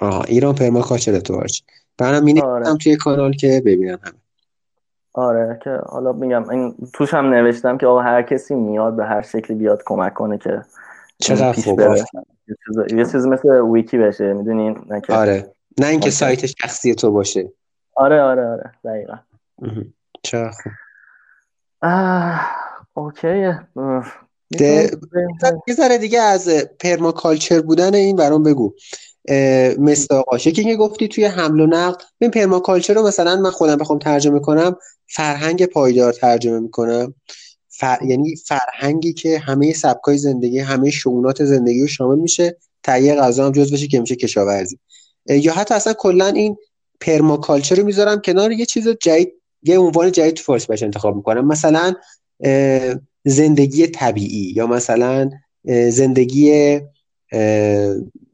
آها 0.00 0.22
ایران 0.22 0.54
پرماکالچر 0.54 1.18
تو 1.18 1.34
آرژی 1.34 1.62
برام 1.98 2.24
می 2.24 2.40
آره. 2.40 2.76
توی 2.76 2.96
کانال 2.96 3.32
که 3.32 3.62
ببینن 3.66 3.98
هم 4.02 4.12
آره 5.14 5.58
که 5.64 5.70
حالا 5.70 6.12
میگم 6.12 6.50
این 6.50 6.74
توش 6.92 7.14
هم 7.14 7.26
نوشتم 7.34 7.78
که 7.78 7.86
آقا 7.86 8.00
هر 8.00 8.22
کسی 8.22 8.54
میاد 8.54 8.96
به 8.96 9.04
هر 9.04 9.22
شکلی 9.22 9.56
بیاد 9.56 9.82
کمک 9.86 10.14
کنه 10.14 10.38
که 10.38 10.62
چقدر 11.18 11.52
خوب 11.52 11.80
یه 12.90 13.04
چیز 13.04 13.26
مثل 13.26 13.48
ویکی 13.48 13.98
بشه 13.98 14.32
می‌دونین 14.32 14.78
آره. 15.08 15.52
نه 15.80 15.86
اینکه 15.86 16.10
سایت 16.10 16.46
شخصی 16.46 16.94
تو 16.94 17.10
باشه. 17.10 17.52
آره 17.98 18.22
آره 18.22 18.46
آره. 18.46 18.72
دقیقا. 18.84 19.14
چه 20.22 20.50
خوب 20.50 20.72
اوکیه. 22.94 23.68
یه 25.68 25.74
ذره 25.74 25.98
دیگه 25.98 26.20
از 26.20 26.48
پرماکالچر 26.80 27.60
بودن 27.60 27.94
این 27.94 28.16
برام 28.16 28.42
بگو. 28.42 28.74
مستاقاش 29.78 30.46
یکی 30.46 30.64
که 30.64 30.76
گفتی 30.76 31.08
توی 31.08 31.24
حمل 31.24 31.60
و 31.60 31.66
نقل 31.66 32.04
این 32.18 32.30
پرماکالچر 32.30 32.94
رو 32.94 33.06
مثلا 33.06 33.36
من 33.36 33.50
خودم 33.50 33.76
بخوام 33.76 33.98
ترجمه 33.98 34.40
کنم 34.40 34.76
فرهنگ 35.06 35.66
پایدار 35.66 36.12
ترجمه 36.12 36.60
می‌کنم. 36.60 37.14
فر... 37.68 37.98
یعنی 38.02 38.36
فرهنگی 38.36 39.12
که 39.12 39.38
همه 39.38 39.72
سبکای 39.72 40.18
زندگی 40.18 40.58
همه 40.58 40.90
شونات 40.90 41.44
زندگی 41.44 41.80
رو 41.80 41.86
شامل 41.86 42.18
میشه 42.18 42.56
تهیه 42.82 43.14
غذا 43.14 43.46
هم 43.46 43.52
جز 43.52 43.72
بشه 43.72 43.86
که 43.86 44.00
میشه 44.00 44.16
کشاورزی. 44.16 44.78
یا 45.26 45.52
حتی 45.52 45.74
اصلا 45.74 45.92
کلا 45.92 46.26
این 46.26 46.56
پرماکالچر 47.00 47.74
رو 47.74 47.84
می‌ذارم 47.84 48.20
کنار 48.20 48.52
یه 48.52 48.66
چیز 48.66 48.88
جدید 48.88 49.32
یه 49.62 49.78
عنوان 49.78 50.12
جدید 50.12 50.34
تو 50.34 50.42
فارسی 50.42 50.66
بهش 50.66 50.82
انتخاب 50.82 51.16
می‌کنم. 51.16 51.46
مثلا 51.46 51.94
زندگی 53.24 53.86
طبیعی 53.86 54.52
یا 54.56 54.66
مثلا 54.66 55.30
زندگی 55.90 56.80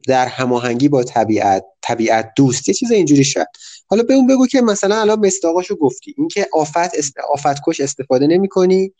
در 0.07 0.27
هماهنگی 0.27 0.89
با 0.89 1.03
طبیعت 1.03 1.65
طبیعت 1.81 2.31
دوست 2.37 2.67
یه 2.67 2.73
چیز 2.73 2.91
اینجوری 2.91 3.23
شد. 3.23 3.45
حالا 3.87 4.03
به 4.03 4.13
اون 4.13 4.27
بگو 4.27 4.47
که 4.47 4.61
مثلا 4.61 5.01
الان 5.01 5.19
مستاقاشو 5.19 5.75
گفتی 5.75 6.15
اینکه 6.17 6.47
آفت 6.53 6.77
است... 6.77 7.13
آفت 7.33 7.61
کش 7.67 7.81
استفاده 7.81 8.27
نمی 8.27 8.47
کنی 8.47 8.93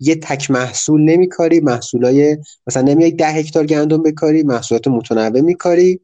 یه 0.00 0.14
تک 0.14 0.50
محصول 0.50 1.00
نمیکاری 1.00 1.60
محصولای 1.60 2.36
مثلا 2.66 2.82
نمیای 2.82 3.10
ده 3.10 3.28
هکتار 3.28 3.66
گندم 3.66 4.02
بکاری 4.02 4.42
محصولات 4.42 4.88
متنوع 4.88 5.40
میکاری. 5.40 6.00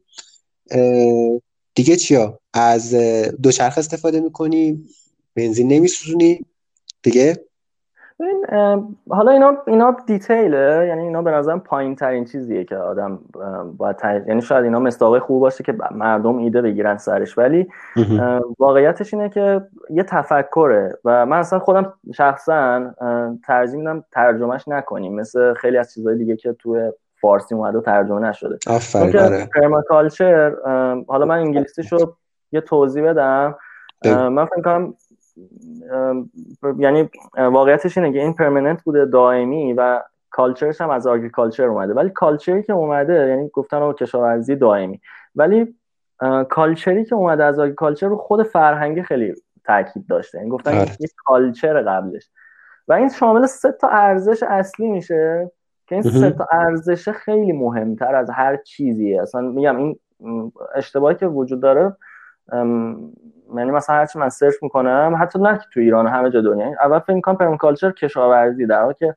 دیگه 1.75 1.95
چیا؟ 1.95 2.39
از 2.55 2.95
دوچرخه 3.43 3.79
استفاده 3.79 4.19
می‌کنی 4.19 4.83
بنزین 5.35 5.67
نمیسوزونی 5.67 6.45
دیگه؟ 7.03 7.37
این 8.19 8.45
حالا 9.09 9.31
اینا 9.31 9.57
اینا 9.67 9.95
دیتیله 10.07 10.85
یعنی 10.87 11.01
اینا 11.01 11.21
به 11.21 11.31
نظرم 11.31 11.59
پایین 11.59 11.95
ترین 11.95 12.25
چیزیه 12.25 12.63
که 12.63 12.75
آدم 12.75 13.19
باید 13.77 13.95
یعنی 14.27 14.41
شاید 14.41 14.63
اینا 14.63 14.79
مستاقه 14.79 15.19
خوب 15.19 15.41
باشه 15.41 15.63
که 15.63 15.75
مردم 15.91 16.37
ایده 16.37 16.61
بگیرن 16.61 16.97
سرش 16.97 17.37
ولی 17.37 17.67
واقعیتش 18.59 19.13
اینه 19.13 19.29
که 19.29 19.61
یه 19.89 20.03
تفکره 20.03 20.97
و 21.05 21.25
من 21.25 21.37
اصلا 21.37 21.59
خودم 21.59 21.93
شخصا 22.13 22.91
ترجیح 23.47 23.79
میدم 23.79 24.03
ترجمهش 24.11 24.67
نکنیم. 24.67 25.15
مثل 25.15 25.53
خیلی 25.53 25.77
از 25.77 25.93
چیزهای 25.93 26.17
دیگه 26.17 26.35
که 26.35 26.53
تو 26.53 26.91
فارسی 27.21 27.55
اومده 27.55 27.77
و 27.77 27.81
ترجمه 27.81 28.19
نشده. 28.29 28.57
آفرین 28.67 29.45
permaculture 29.45 30.55
حالا 31.07 31.25
من 31.25 31.37
انگلیسیشو 31.37 32.15
یه 32.55 32.61
توضیح 32.61 33.03
بدم. 33.03 33.55
من 34.05 34.45
فکر 34.45 34.61
کنم 34.61 34.93
یعنی 36.77 37.09
واقعیتش 37.37 37.97
اینه 37.97 38.13
که 38.13 38.19
این 38.19 38.33
permanent 38.33 38.83
بوده 38.83 39.05
دائمی 39.05 39.73
و 39.73 40.01
culture 40.29 40.69
ش 40.69 40.81
هم 40.81 40.89
از 40.89 41.07
agriculture 41.07 41.63
اومده. 41.63 41.93
ولی 41.93 42.09
culture 42.09 42.56
ی 42.56 42.63
که 42.63 42.73
اومده 42.73 43.27
یعنی 43.29 43.49
گفتن 43.49 43.79
رو 43.79 43.93
کشاورزی 43.93 44.55
دائمی. 44.55 45.01
ولی 45.35 45.75
culture 46.49 46.98
ی 46.98 47.05
که 47.05 47.15
اومده 47.15 47.43
از 47.43 47.59
agriculture 47.59 48.07
رو 48.07 48.17
خود 48.17 48.43
فرهنگی 48.43 49.03
خیلی 49.03 49.33
تاکید 49.63 50.07
داشته. 50.07 50.37
این 50.37 50.47
یعنی 50.47 50.57
گفتن 50.57 50.77
آره. 50.77 50.91
یک 50.99 51.11
culture 51.25 51.81
قبلش. 51.81 52.29
و 52.87 52.93
این 52.93 53.09
شامل 53.09 53.45
سه 53.45 53.71
تا 53.71 53.87
ارزش 53.87 54.43
اصلی 54.43 54.87
میشه 54.87 55.51
که 55.87 55.95
این 55.95 56.01
سه 56.01 56.31
تا 56.31 56.47
ارزش 56.51 57.09
خیلی 57.09 57.51
مهمتر 57.51 58.15
از 58.15 58.29
هر 58.29 58.57
چیزیه. 58.57 59.21
اصلا 59.21 59.41
میگم 59.41 59.77
این 59.77 59.99
اشتباهی 60.75 61.15
که 61.15 61.27
وجود 61.27 61.61
داره 61.61 61.95
یعنی 63.55 63.71
مثلا 63.71 63.95
هرچی 63.95 64.19
من 64.19 64.29
search 64.29 64.53
می‌کنم 64.61 65.17
حتی 65.21 65.39
نه 65.39 65.59
تو 65.73 65.79
ایران 65.79 66.07
همه 66.07 66.29
جا 66.29 66.41
دنیا. 66.41 66.67
اول 66.81 66.99
فکر 66.99 67.13
می‌کنم 67.13 67.35
permaculture 67.35 67.91
کشاورزی 67.91 68.65
در 68.65 68.81
حالی 68.81 68.93
که 68.93 69.15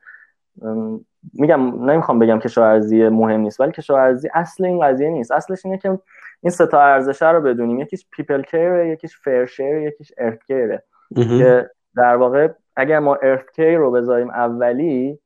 میگم 1.34 1.90
نمی‌خوام 1.90 2.18
بگم 2.18 2.38
کشاورزی 2.38 3.08
مهم 3.08 3.40
نیست 3.40 3.60
ولی 3.60 3.72
کشاورزی 3.72 4.28
اصل 4.34 4.64
این 4.64 4.80
قضیه 4.80 5.10
نیست. 5.10 5.32
اصلش 5.32 5.66
اینه 5.66 5.78
که 5.78 5.98
این 6.40 6.50
سه 6.50 6.66
تا 6.66 6.80
ارزش 6.80 7.22
رو 7.22 7.40
بدونیم. 7.40 7.80
یکیش 7.80 8.06
people 8.10 8.42
care 8.42 8.72
یکیش 8.72 9.16
fair 9.16 9.46
share 9.46 9.76
یکیش 9.76 10.12
earth 10.18 10.38
care 10.46 10.78
که 11.14 11.70
در 11.96 12.16
واقع 12.16 12.48
اگر 12.76 12.98
ما 12.98 13.14
ارث 13.14 13.40
کیر 13.56 13.78
رو 13.78 13.90
بذاریم 13.90 14.30
اولی 14.30 15.18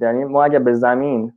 یعنی 0.00 0.24
ما 0.24 0.44
اگر 0.44 0.58
به 0.58 0.74
زمین 0.74 1.32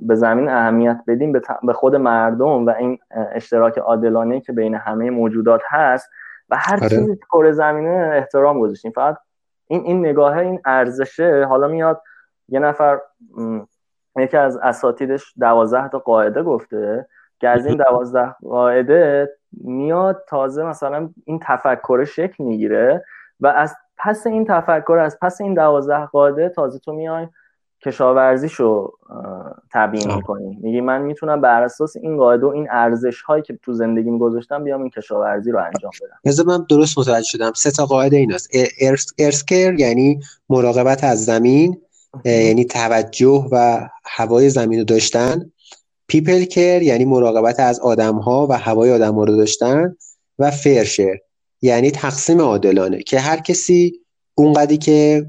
به 0.00 0.14
زمین 0.14 0.48
اهمیت 0.48 1.00
بدیم 1.06 1.32
به 1.62 1.72
خود 1.72 1.96
مردم 1.96 2.66
و 2.66 2.70
این 2.70 2.98
اشتراک 3.10 3.78
عادلانه 3.78 4.40
که 4.40 4.52
بین 4.52 4.74
همه 4.74 5.10
موجودات 5.10 5.60
هست 5.68 6.10
و 6.48 6.56
هر 6.58 6.76
آره. 6.76 6.88
چیزی 6.88 7.16
کره 7.16 7.52
زمینه 7.52 8.10
احترام 8.14 8.60
گذاشتیم 8.60 8.92
فقط 8.92 9.16
این 9.66 9.82
این 9.84 10.06
نگاه 10.06 10.38
این 10.38 10.60
ارزشه 10.64 11.44
حالا 11.48 11.68
میاد 11.68 12.02
یه 12.48 12.58
نفر 12.60 13.00
یکی 14.16 14.36
از 14.36 14.56
اساتیدش 14.56 15.34
دوازده 15.38 15.88
تا 15.88 15.98
قاعده 15.98 16.42
گفته 16.42 17.06
که 17.40 17.48
از 17.48 17.66
این 17.66 17.76
دوازده 17.76 18.34
قاعده 18.42 19.32
میاد 19.52 20.24
تازه 20.28 20.64
مثلا 20.64 21.10
این 21.24 21.40
تفکر 21.42 22.04
شکل 22.04 22.44
می‌گیره 22.44 23.04
و 23.40 23.46
از 23.46 23.76
پس 23.98 24.26
این 24.26 24.44
تفکر 24.48 24.98
از 24.98 25.18
پس 25.22 25.40
این 25.40 25.54
دوازده 25.54 26.06
قاعده 26.06 26.48
تازه 26.48 26.78
تو 26.78 26.92
میای 26.92 27.26
کشاورزیشو 27.84 28.92
تبیین 29.72 30.14
می‌کنی. 30.14 30.58
میگی 30.62 30.80
من 30.80 31.02
می‌تونم 31.02 31.40
بر 31.40 31.62
اساس 31.62 31.96
این 31.96 32.16
قاعده 32.16 32.46
و 32.46 32.48
این 32.48 32.68
ارزش 32.70 33.22
هایی 33.22 33.42
که 33.42 33.58
تو 33.62 33.72
زندگیم 33.72 34.18
گذاشتم 34.18 34.64
بیام 34.64 34.80
این 34.80 34.90
کشاورزی 34.90 35.50
رو 35.50 35.58
انجام 35.58 35.90
بدم. 36.02 36.18
مثلا 36.24 36.44
من 36.44 36.66
درست 36.70 36.98
متوجه 36.98 37.24
شدم. 37.24 37.52
سه 37.52 37.70
تا 37.70 37.86
قاعده 37.86 38.16
ایناست. 38.16 38.50
ارسکر 39.18 39.74
یعنی 39.74 40.20
مراقبت 40.48 41.04
از 41.04 41.24
زمین 41.24 41.80
یعنی 42.24 42.64
توجه 42.64 43.48
و 43.52 43.88
هوای 44.04 44.50
زمین 44.50 44.78
رو 44.78 44.84
داشتن. 44.84 45.50
پیپل 46.06 46.44
کر 46.44 46.82
یعنی 46.82 47.04
مراقبت 47.04 47.60
از 47.60 47.80
آدم 47.80 48.14
ها 48.14 48.46
و 48.50 48.58
هوای 48.58 48.92
آدم 48.92 49.14
ها 49.14 49.24
رو 49.24 49.36
داشتن. 49.36 49.96
و 50.38 50.50
فرشر 50.50 51.18
یعنی 51.64 51.90
تقسیم 51.90 52.40
عادلانه 52.40 53.02
که 53.02 53.18
هر 53.18 53.36
کسی 53.36 54.00
اونقدی 54.34 54.76
که 54.76 55.26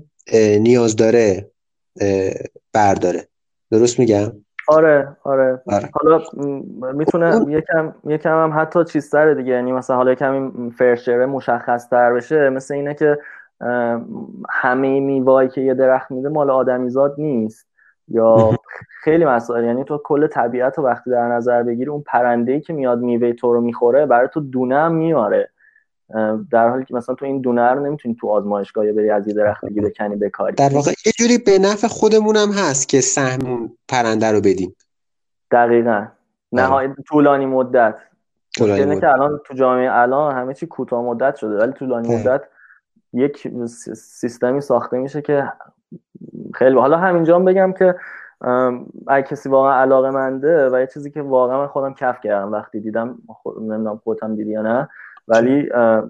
نیاز 0.60 0.96
داره 0.96 1.52
برداره. 2.74 3.28
درست 3.72 4.00
میگم؟ 4.00 4.32
آره 4.68 5.18
آره, 5.24 5.62
آره. 5.68 5.90
حالا 5.94 6.24
می‌تونه 6.94 7.46
یکم 7.48 7.94
یکم 8.06 8.44
هم 8.44 8.62
حتی 8.62 8.84
چیزتره 8.84 9.36
دیگه. 9.36 9.52
یعنی 9.52 9.72
مثلا 9.72 9.96
حالا 9.96 10.16
کمی 10.16 10.72
فرشره 10.72 11.26
مشخص 11.26 11.90
تر 11.90 12.14
بشه. 12.14 12.50
مثل 12.50 12.74
اینه 12.74 12.94
که 12.94 13.18
همه 14.50 15.00
میوایی 15.00 15.50
که 15.50 15.62
یه 15.62 15.74
درخت 15.74 16.12
میده 16.12 16.30
مال 16.30 16.50
آدمیزاد 16.50 17.16
نیست. 17.18 17.68
یا 18.08 18.60
خیلی 19.04 19.26
مسائل. 19.26 19.64
یعنی 19.64 19.84
تو 19.84 20.02
کل 20.04 20.28
طبیعت 20.28 20.78
رو 20.78 20.84
وقتی 20.84 21.12
در 21.12 21.28
نظر 21.28 21.64
بگیری 21.64 21.90
اون 21.90 22.04
پرنده 22.08 22.52
ای 22.52 22.62
که 22.62 22.74
میاد 22.74 23.00
میوه 23.00 23.34
تو 23.34 23.54
رو 23.54 23.62
می‌خوره 23.62 24.06
برای 24.06 24.28
تو 24.34 24.40
دونه 24.40 24.76
هم 24.76 24.96
میاره 24.96 25.50
در 26.52 26.70
حالی 26.70 26.86
که 26.86 26.94
مثلا 26.94 27.16
تو 27.16 27.26
این 27.26 27.42
دونه 27.42 27.72
رو 27.72 27.86
نمی‌تونی 27.86 28.16
تو 28.20 28.30
آزمایشگاه 28.30 28.92
بری 28.92 29.10
از 29.10 29.28
یه 29.28 29.34
درخت 29.34 29.66
دیگه 29.66 29.82
بکنی 29.82 30.16
بکاری 30.16 30.56
در 30.56 30.74
واقع 30.74 30.92
یه 31.06 31.12
جوری 31.18 31.38
به 31.38 31.60
نفع 31.60 31.88
خودمون 31.88 32.36
هم 32.36 32.50
هست 32.52 32.90
که 32.90 33.02
سهم 33.02 33.72
پرنده 33.88 34.32
رو 34.32 34.42
بدیم. 34.42 34.76
دقیقا. 35.52 35.92
آره. 35.92 36.12
نهایی 36.52 36.90
طولانی 37.08 37.46
مدت. 37.46 37.96
طولانی 38.58 39.00
که 39.00 39.10
الان 39.10 39.40
تو 39.46 39.54
جامعه 39.54 39.92
الان 39.92 40.36
همه 40.36 40.54
چی 40.54 40.68
کوتاه 40.68 41.04
مدت 41.04 41.36
شده 41.36 41.58
ولی 41.58 41.72
طولانی 41.72 42.16
مدت 42.16 42.42
یک 43.14 43.48
سیستمی 43.96 44.62
ساخته 44.62 44.98
میشه 44.98 45.22
که 45.22 45.52
خیلی 46.54 46.76
حالا 46.76 46.98
همینجا 46.98 47.40
بگم 47.40 47.74
که 47.74 47.96
اگه 49.08 49.28
کسی 49.28 49.50
واقعا 49.50 49.82
علاقه 49.82 50.10
منده 50.10 50.70
و 50.70 50.80
یه 50.80 50.88
چیزی 50.88 51.12
که 51.12 51.22
واقعا 51.22 51.58
من 51.58 51.68
خودم 51.68 51.94
کف 51.94 52.20
کردم 52.24 52.52
وقتی 52.52 52.80
دیدم 52.80 53.18
نمی‌دونم 53.62 53.98
خودم 54.04 54.36
دیدی 54.36 54.52
یا 54.52 54.62
نه 54.62 54.90
ولی 55.28 55.70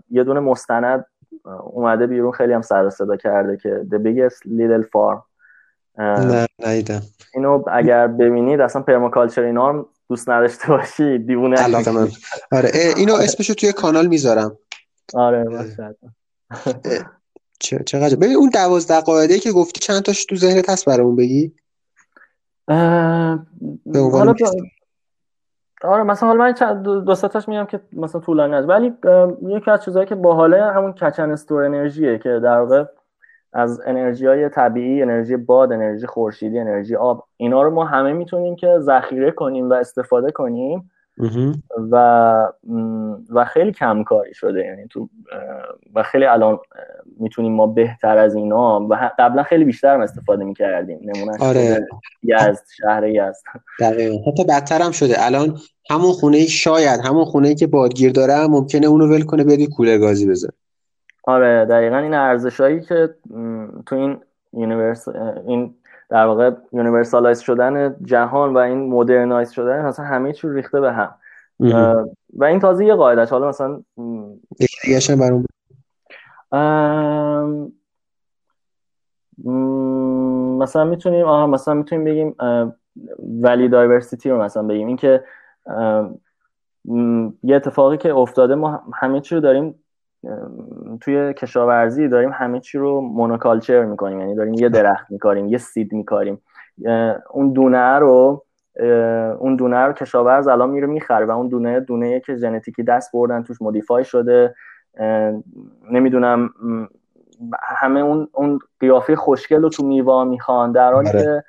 یه 0.10 0.24
دونه 0.24 0.40
مستند 0.40 1.06
اومده 1.64 2.08
بیرون 2.08 2.32
خیلی 2.32 2.54
هم 2.54 2.62
سر 2.62 2.90
صدا 2.90 3.16
کرده 3.16 3.58
که 3.58 3.86
The 3.92 3.96
Biggest 3.96 4.38
Little 4.48 4.86
Farm. 4.86 5.22
نه 6.00 6.48
نیدم 6.68 7.02
اینو 7.34 7.64
اگر 7.72 8.08
ببینید 8.08 8.62
اصلا 8.62 8.82
پرماکالچر 8.82 9.42
اینا 9.42 9.70
هم 9.70 9.86
دوست 10.10 10.30
نداشته 10.30 10.68
باشی 10.68 11.18
دیوونه 11.18 11.56
آره 12.52 12.72
اینو 12.98 13.14
اسمشو 13.14 13.54
توی 13.54 13.72
کانال 13.72 14.08
می‌ذارم. 14.08 14.58
آره 15.14 15.44
باشه 15.44 15.96
چقدر؟ 17.86 18.16
ببین 18.16 18.36
اون 18.36 18.50
دوازده 18.50 19.02
قاعده 19.02 19.40
که 19.40 19.52
گفتی 19.52 19.80
چند 19.80 20.02
تاش 20.02 20.26
تو 20.26 20.36
ذهنت 20.36 20.70
هست 20.70 20.86
برامون 20.86 21.16
بگی؟ 21.16 21.56
حالا 23.94 24.34
آره 25.86 26.04
مثلا 26.04 26.30
حالا 26.30 26.44
من 26.44 26.82
دو 26.82 27.16
تاش 27.16 27.50
میگم 27.50 27.66
که 27.66 27.80
مثلا 27.94 28.22
طولانی 28.22 28.56
است 28.56 28.70
ولی 28.70 28.94
یکی 29.42 29.72
از 29.72 29.84
چیزهایی 29.84 30.08
که 30.08 30.16
باحاله 30.16 30.64
همون 30.64 30.94
کچن 30.94 31.32
استور 31.32 31.64
انرژیه 31.64 32.18
که 32.18 32.30
در 32.30 32.60
واقع 32.60 32.86
از 33.54 33.82
انرژی 33.86 34.28
های 34.28 34.50
طبیعی 34.50 35.02
انرژی 35.02 35.38
باد 35.38 35.74
انرژی 35.74 36.08
خورشیدی 36.08 36.60
انرژی 36.60 36.96
آب 36.96 37.24
اینا 37.38 37.62
رو 37.62 37.72
ما 37.72 37.86
همه 37.86 38.14
می‌تونیم 38.14 38.56
که 38.56 38.80
ذخیره 38.80 39.32
کنیم 39.32 39.70
و 39.70 39.74
استفاده 39.74 40.32
کنیم. 40.32 40.92
و 41.92 41.96
و 43.30 43.46
خیلی 43.46 43.72
کم 43.72 44.04
کاری 44.04 44.34
شده. 44.34 44.66
یعنی 44.66 44.88
تو 44.88 45.10
و 45.96 46.04
خیلی 46.04 46.26
الان 46.26 46.60
می‌تونیم 47.20 47.54
ما 47.54 47.68
بهتر 47.68 48.18
از 48.18 48.36
اینا 48.36 48.80
و 48.80 49.12
قبلا 49.20 49.44
خیلی 49.44 49.66
بیشتر 49.66 50.02
استفاده 50.02 50.44
می‌کردیم. 50.44 51.00
نمونه 51.04 51.38
آره. 51.40 51.88
یزد 52.24 52.64
شهر 52.78 53.08
یزد. 53.08 53.44
دقیقا. 53.80 54.32
حتی 54.32 54.44
بدتر 54.44 54.82
هم 54.82 54.92
شده. 54.92 55.16
الان 55.18 55.58
همون 55.90 56.12
خونه 56.12 56.46
شاید 56.46 57.00
همون 57.00 57.26
خونه 57.26 57.56
که 57.56 57.68
بادگیر 57.68 58.12
داره 58.12 58.48
ممکنه 58.48 58.88
اونو 58.88 59.08
ول 59.08 59.22
کنه 59.22 59.44
بره 59.44 59.68
کولر 59.68 59.98
گازی 59.98 60.30
بذاره 60.30 60.54
آره 61.24 61.66
دقیقا 61.66 61.98
این 61.98 62.14
ارزشهایی 62.14 62.82
که 62.82 63.10
تو 63.86 63.96
این 63.96 64.18
universe 64.54 65.08
این 65.48 65.76
در 66.10 66.26
واقع 66.26 66.52
universalize 66.72 67.40
شدن 67.40 67.96
جهان 68.04 68.54
و 68.54 68.58
این 68.58 68.90
modernize 68.90 69.52
شدن 69.52 69.86
مثلا 69.86 70.06
همه 70.06 70.34
چی 70.34 70.50
ریخته 70.50 70.82
به 70.82 70.94
هم. 70.94 71.16
و 72.34 72.44
این 72.44 72.60
تازه 72.60 72.86
یه 72.86 72.96
قاعدش 72.96 73.30
حالا 73.30 73.48
مثلا 73.48 73.82
برام 75.20 75.46
مثلا 80.60 80.84
می‌تونیم 80.84 81.26
آها 81.26 81.48
مثلا 81.48 81.74
می‌تونیم 81.74 82.06
بگیم 82.06 82.36
ولی 83.42 83.70
دایورسیتی 83.70 84.30
رو 84.30 84.42
مثلا 84.42 84.64
بگیم. 84.64 84.88
اینکه 84.88 85.24
یه 87.44 87.56
اتفاقی 87.56 87.98
که 87.98 88.14
افتاده 88.14 88.56
ما 88.56 88.84
همه 88.94 89.22
چی 89.22 89.36
رو 89.36 89.42
داریم 89.42 89.85
توی 91.02 91.34
کشاورزی 91.34 92.08
داریم 92.08 92.32
همه 92.34 92.60
چی 92.60 92.78
رو 92.78 93.02
مونوکالچر 93.02 93.86
می‌کنیم. 93.86 94.20
یعنی 94.20 94.36
داریم 94.36 94.54
یه 94.54 94.70
درخت 94.70 95.12
میکاریم 95.12 95.48
یه 95.48 95.58
سید 95.58 95.94
میکاریم. 95.94 96.42
اون 97.32 97.54
دونه 97.54 98.00
رو 98.00 98.46
اون 99.40 99.56
دونه 99.56 99.78
رو 99.78 99.94
کشاورز 99.94 100.48
الان 100.48 100.70
میره 100.70 100.88
می‌خره 100.88 101.26
و 101.26 101.32
اون 101.32 101.48
دونه 101.48 101.80
دونه 101.80 102.20
که 102.20 102.36
ژنتیکی 102.36 102.84
دست 102.84 103.12
بردن 103.14 103.44
توش 103.44 103.62
مودیفای 103.62 104.04
شده. 104.04 104.56
نمی‌دونم 105.92 106.50
همه 107.62 108.00
اون 108.00 108.28
اون 108.34 108.60
قیافه 108.80 109.16
خوشگل 109.16 109.62
رو 109.62 109.70
تو 109.70 109.86
میوا 109.86 110.24
می‌خوان. 110.24 110.72
در 110.72 110.94
حالی 110.94 111.10
آره. 111.10 111.22
که 111.22 111.44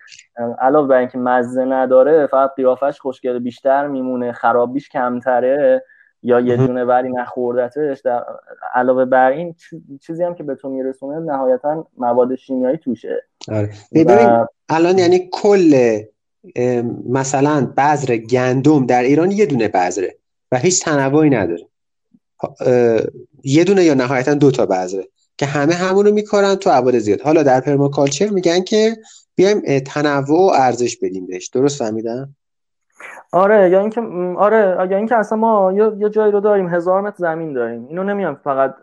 علاوه 0.58 0.88
بر 0.88 0.98
اینکه 0.98 1.18
مزه 1.18 1.64
نداره 1.64 2.26
فقط 2.26 2.50
قیافش 2.56 3.00
خوشگل 3.00 3.38
بیشتر 3.38 3.86
میمونه 3.86 4.32
خرابیش 4.32 4.88
کمتره. 4.88 5.84
یا 6.26 6.40
یه 6.40 6.56
دونه 6.56 6.84
ولی 6.84 7.08
نخوردتش 7.08 8.00
در 8.00 8.24
علاوه 8.74 9.04
بر 9.04 9.30
این 9.30 9.54
چیزی 10.00 10.22
هم 10.22 10.34
که 10.34 10.42
به 10.42 10.54
تو 10.54 10.68
میرسونه 10.68 11.32
نهایتا 11.32 11.86
مواد 11.96 12.34
شیمیایی 12.34 12.78
توشه. 12.78 13.22
آره. 13.48 13.70
ببین 13.94 14.46
الان 14.68 14.98
یعنی 14.98 15.28
کل 15.32 16.00
مثلا 17.08 17.72
بذر 17.76 18.16
گندم 18.16 18.86
در 18.86 19.02
ایران 19.02 19.30
یه 19.30 19.46
دونه 19.46 19.68
بذره 19.68 20.16
و 20.52 20.58
هیچ 20.58 20.84
تنوعی 20.84 21.30
نداره. 21.30 21.66
یه 23.44 23.64
دونه 23.64 23.84
یا 23.84 23.94
نهایتا 23.94 24.34
دو 24.34 24.50
تا 24.50 24.66
بذره 24.66 25.08
که 25.38 25.46
همه 25.46 25.74
همونو 25.74 26.10
میکارن 26.10 26.54
تو 26.54 26.70
عواد 26.70 26.98
زیاد. 26.98 27.20
حالا 27.20 27.42
در 27.42 27.60
پرماکالچر 27.60 28.28
میگن 28.28 28.60
که 28.60 28.96
بیایم 29.34 29.80
تنوع 29.80 30.40
و 30.40 30.52
ارزش 30.54 30.96
بدیم 30.96 31.26
بهش. 31.26 31.48
درست 31.48 31.78
فهمیدم؟ 31.78 32.36
آره 33.32 33.70
یا 33.70 33.80
اینکه 33.80 34.00
آره 34.36 34.88
یا 34.90 34.96
اینکه 34.96 35.16
اصلا 35.16 35.38
ما 35.38 35.72
یه 35.72 36.08
جایی 36.08 36.32
رو 36.32 36.40
داریم 36.40 36.68
هزار 36.68 37.00
متر 37.00 37.16
زمین 37.16 37.52
داریم. 37.52 37.86
اینو 37.88 38.04
نمیام 38.04 38.34
فقط 38.34 38.74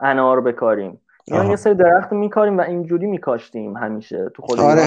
انار 0.00 0.40
بکاریم. 0.40 1.00
یا 1.26 1.44
یه 1.44 1.56
سری 1.56 1.74
درخت 1.74 2.12
میکاریم 2.12 2.58
و 2.58 2.60
اینجوری 2.60 3.06
میکاشتیم 3.06 3.76
همیشه. 3.76 4.30
تو 4.34 4.42
خود 4.42 4.60
آره. 4.60 4.86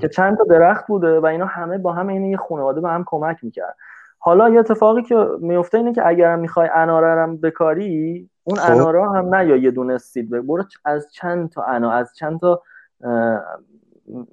که 0.00 0.08
چند 0.08 0.36
تا 0.36 0.44
درخت 0.44 0.86
بوده 0.86 1.20
و 1.20 1.26
اینا 1.26 1.46
همه 1.46 1.78
با 1.78 1.92
هم 1.92 2.08
این 2.08 2.24
یه 2.24 2.36
خانواده 2.36 2.80
به 2.80 2.88
هم 2.88 3.04
کمک 3.06 3.36
می‌کرد. 3.42 3.76
حالا 4.18 4.48
یه 4.48 4.58
اتفاقی 4.58 5.02
که 5.02 5.26
میفته 5.40 5.78
اینه 5.78 5.92
که 5.92 6.08
اگر 6.08 6.36
می‌خوای 6.36 6.68
اناره 6.74 7.22
هم 7.22 7.36
بکاری 7.36 8.28
اون 8.44 8.56
خب. 8.56 8.72
اناره 8.72 9.10
هم 9.10 9.34
نه 9.34 9.46
یا 9.46 9.56
یه 9.56 9.70
دونه 9.70 9.98
سید 9.98 10.30
برو 10.30 10.64
از 10.84 11.12
چند 11.12 11.50
تا 11.50 11.62
انا 11.62 11.92
از 11.92 12.14
چند 12.16 12.40
تا 12.40 12.62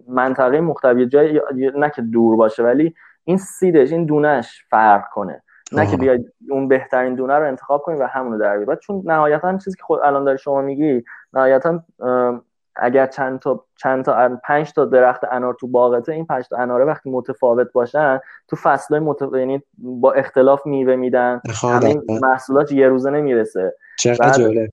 منطقه 0.07 0.61
مختلف 0.61 1.07
جای 1.07 1.41
نه 1.75 1.89
که 1.89 2.01
دور 2.01 2.35
باشه 2.35 2.63
ولی 2.63 2.93
این 3.23 3.37
سیدش 3.37 3.91
این 3.91 4.05
دونش 4.05 4.63
فرق 4.69 5.09
کنه. 5.09 5.43
نه 5.71 5.91
که 5.91 5.97
بیاید 5.97 6.33
اون 6.49 6.67
بهترین 6.67 7.15
دونه 7.15 7.33
رو 7.33 7.47
انتخاب 7.47 7.81
کنی 7.81 7.99
و 7.99 8.07
همونو 8.07 8.37
در 8.37 8.57
بیاری 8.57 8.79
چون 8.81 9.01
نهایتا 9.05 9.57
چیزی 9.57 9.77
که 9.77 9.83
خود 9.83 9.99
الان 10.03 10.23
داری 10.23 10.37
شما 10.37 10.61
میگی 10.61 11.03
نهایتا 11.33 11.83
اگر 12.75 13.05
چند 13.07 13.39
تا 13.39 13.65
چند 13.75 14.05
تا 14.05 14.39
پنج 14.43 14.73
تا 14.73 14.85
درخت 14.85 15.23
انار 15.31 15.53
تو 15.53 15.67
باغته 15.67 16.11
این 16.11 16.25
پنج 16.25 16.47
تا 16.47 16.57
اناره 16.57 16.85
وقتی 16.85 17.11
متفاوت 17.11 17.71
باشن 17.73 18.19
تو 18.47 18.55
فصلهای 18.55 19.03
متفاوت 19.03 19.39
یعنی 19.39 19.63
با 19.77 20.13
اختلاف 20.13 20.65
میوه 20.65 20.95
میدن. 20.95 21.41
همین 21.63 22.01
محصولات 22.21 22.71
یه 22.71 22.87
روزه 22.87 23.09
نمی‌رسه. 23.09 23.75
چقدر 23.99 24.67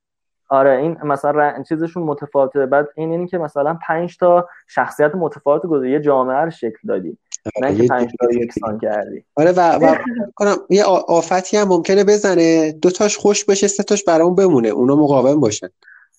آره 0.49 0.71
این 0.71 0.99
مثلا 1.05 1.63
چیزشون 1.63 2.03
متفاوته. 2.03 2.67
بعد 2.67 2.89
این 2.95 3.11
اینی 3.11 3.27
که 3.27 3.39
مثلا 3.39 3.79
پنج 3.87 4.17
تا 4.17 4.49
شخصیت 4.67 5.15
متفاوت 5.15 5.67
گذاری 5.67 5.91
یه 5.91 6.01
جامعه 6.01 6.37
رو 6.37 6.51
شکل 6.51 6.79
دادی. 6.89 7.19
نه 7.63 7.77
که 7.77 7.89
پنج 7.89 8.11
تا 8.21 8.31
یکسان 8.33 8.79
کردی. 8.79 9.25
آره 9.37 9.53
و, 9.53 9.61
و 9.61 9.95
کنم 10.35 10.57
یه 10.71 10.85
آفتی 10.85 11.57
هم 11.57 11.69
ممکنه 11.69 12.05
بزنه. 12.05 12.73
دو 12.73 12.91
تاش 12.91 13.17
خشک 13.17 13.45
بشه 13.45 13.69
سه 13.69 13.83
تاش 13.83 14.05
برام 14.05 14.35
بمونه. 14.35 14.69
اونا 14.69 14.97
مقاوم 14.97 15.41
باشن. 15.41 15.69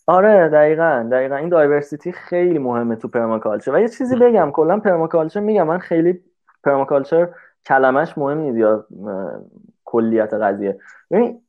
آره 0.08 0.50
دقیقا 0.50 1.10
دقیقا. 1.12 1.36
این 1.36 1.50
diversity 1.50 2.12
خیلی 2.12 2.60
مهمه 2.60 2.96
تو 2.96 3.08
permaculture 3.08 3.72
و 3.72 3.80
یه 3.80 3.90
چیزی 3.90 4.16
بگم 4.16 4.52
کلا 4.52 4.80
permaculture 4.80 5.40
میگم. 5.40 5.68
من 5.68 5.78
خیلی 5.78 6.20
permaculture 6.64 7.30
کلمش 7.66 8.18
مهم 8.18 8.38
نیست 8.38 8.58
یا 8.58 8.86
کلیت 9.86 10.34
قضیه. 10.34 10.80
ببین 11.12 11.42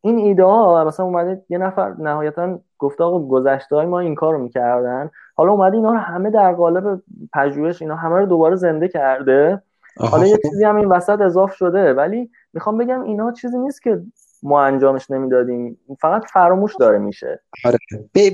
این 0.00 0.18
ایده 0.18 0.44
ها 0.44 0.84
مثلا 0.84 1.06
اومده 1.06 1.42
یه 1.48 1.58
نفر 1.58 1.94
نهایتا 1.98 2.58
گفته 2.78 3.04
آقا 3.04 3.18
گذشته 3.18 3.76
های 3.76 3.86
ما 3.86 4.00
این 4.00 4.14
کار 4.14 4.34
رو 4.34 4.42
می‌کردن. 4.42 5.10
حالا 5.34 5.52
اومده 5.52 5.76
اینا 5.76 5.92
رو 5.92 5.98
همه 5.98 6.30
در 6.30 6.52
قالب 6.52 7.02
پژوهش 7.32 7.82
اینا 7.82 7.96
همه 7.96 8.16
رو 8.16 8.26
دوباره 8.26 8.56
زنده 8.56 8.88
کرده. 8.88 9.62
حالا 9.98 10.26
یه 10.26 10.38
چیزی 10.50 10.64
هم 10.64 10.76
این 10.76 10.88
وسط 10.88 11.20
اضاف 11.20 11.54
شده 11.54 11.94
ولی 11.94 12.30
می‌خوام 12.52 12.78
بگم 12.78 13.02
اینا 13.02 13.32
چیزی 13.32 13.58
نیست 13.58 13.82
که 13.82 14.02
ما 14.42 14.62
انجامش 14.62 15.10
نمی‌دادیم. 15.10 15.78
فقط 16.00 16.24
فراموش 16.32 16.76
داره 16.76 16.98
میشه. 16.98 17.40
آره. 17.64 17.78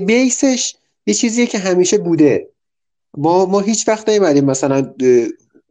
بیسش 0.05 0.75
یه 1.05 1.13
چیزیه 1.13 1.45
که 1.45 1.57
همیشه 1.57 1.97
بوده. 1.97 2.49
ما 3.17 3.45
ما 3.45 3.59
هیچ 3.59 3.87
وقت 3.87 4.09
نیومدیم 4.09 4.45
مثلا 4.45 4.93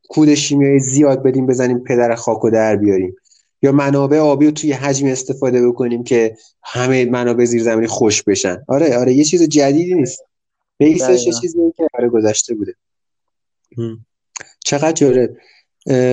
کود 0.09 0.35
شیمیایی 0.35 0.79
زیاد 0.79 1.23
بدیم 1.23 1.47
بزنیم 1.47 1.79
پدر 1.79 2.15
خاک 2.15 2.45
و 2.45 2.51
در 2.51 2.77
بیاریم. 2.77 3.17
یا 3.63 3.73
منابع 3.73 4.19
آبی 4.19 4.47
رو 4.47 4.53
توی 4.53 4.73
حجمی 4.73 5.13
استفاده 5.13 5.69
بکنیم 5.69 6.05
که 6.05 6.37
همه 6.63 7.05
منابع 7.05 7.45
زیرزمینی 7.45 7.87
خوش 7.87 8.23
بشن. 8.23 8.65
آره 8.69 8.99
آره 8.99 9.13
یه 9.13 9.25
چیز 9.25 9.43
جدیدی 9.43 9.95
نیست. 9.95 10.25
بیسش 10.79 11.27
یه 11.27 11.33
چیزی 11.33 11.59
که 11.77 11.87
آره 11.99 12.09
گذشته 12.09 12.55
بوده. 12.55 12.75
چقدر 14.65 14.93
جالب. 14.93 15.37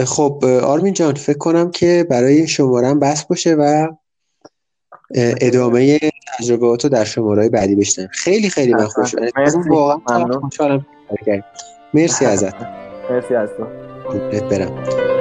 خب 0.05 0.45
آرمین 0.45 0.93
جان 0.93 1.13
فکر 1.13 1.37
کنم 1.37 1.71
که 1.71 2.07
برای 2.09 2.47
شمارم 2.47 2.99
بس 2.99 3.25
باشه 3.25 3.55
و 3.55 3.87
ادامه 5.15 5.99
تجربهات 6.37 6.83
رو 6.83 6.89
در 6.89 7.03
شماره 7.03 7.49
بعدی 7.49 7.75
بشتن 7.75 8.07
خیلی 8.07 8.49
خیلی 8.49 8.73
من 8.73 8.87
خوش 8.87 9.15
واقعا 9.69 10.39
خوشحالم. 10.39 10.85
مرسی 11.93 12.25
ازت. 12.25 12.55
مرسی 13.09 13.35
از 13.35 13.49
تو. 13.57 13.65
برم. 14.49 15.18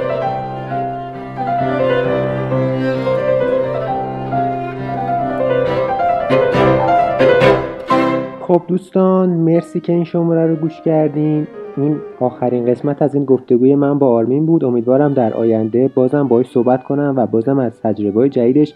خب 8.49 8.61
دوستان 8.67 9.29
مرسی 9.29 9.79
که 9.79 9.93
این 9.93 10.03
شماره 10.03 10.47
رو 10.47 10.55
گوش 10.55 10.81
کردین. 10.81 11.47
این 11.77 11.97
آخرین 12.19 12.65
قسمت 12.65 13.01
از 13.01 13.15
این 13.15 13.25
گفتگوی 13.25 13.75
من 13.75 13.99
با 13.99 14.07
آرمین 14.07 14.45
بود. 14.45 14.63
امیدوارم 14.63 15.13
در 15.13 15.33
آینده 15.33 15.87
بازم 15.87 16.27
باهاش 16.27 16.49
صحبت 16.49 16.83
کنم 16.83 17.13
و 17.17 17.25
بازم 17.27 17.59
از 17.59 17.81
تجربه 17.81 18.29
جدیدش 18.29 18.73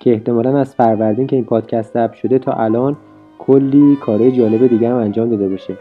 که 0.00 0.12
احتمالا 0.12 0.58
از 0.58 0.74
فروردین 0.74 1.26
که 1.26 1.36
این 1.36 1.44
پادکست 1.44 1.96
اپ 1.96 2.12
شده 2.12 2.38
تا 2.38 2.52
الان 2.52 2.96
کلی 3.38 3.96
کارهای 3.96 4.32
جالب 4.32 4.66
دیگه 4.66 4.88
هم 4.88 4.96
انجام 4.96 5.30
داده 5.30 5.48
باشه. 5.48 5.74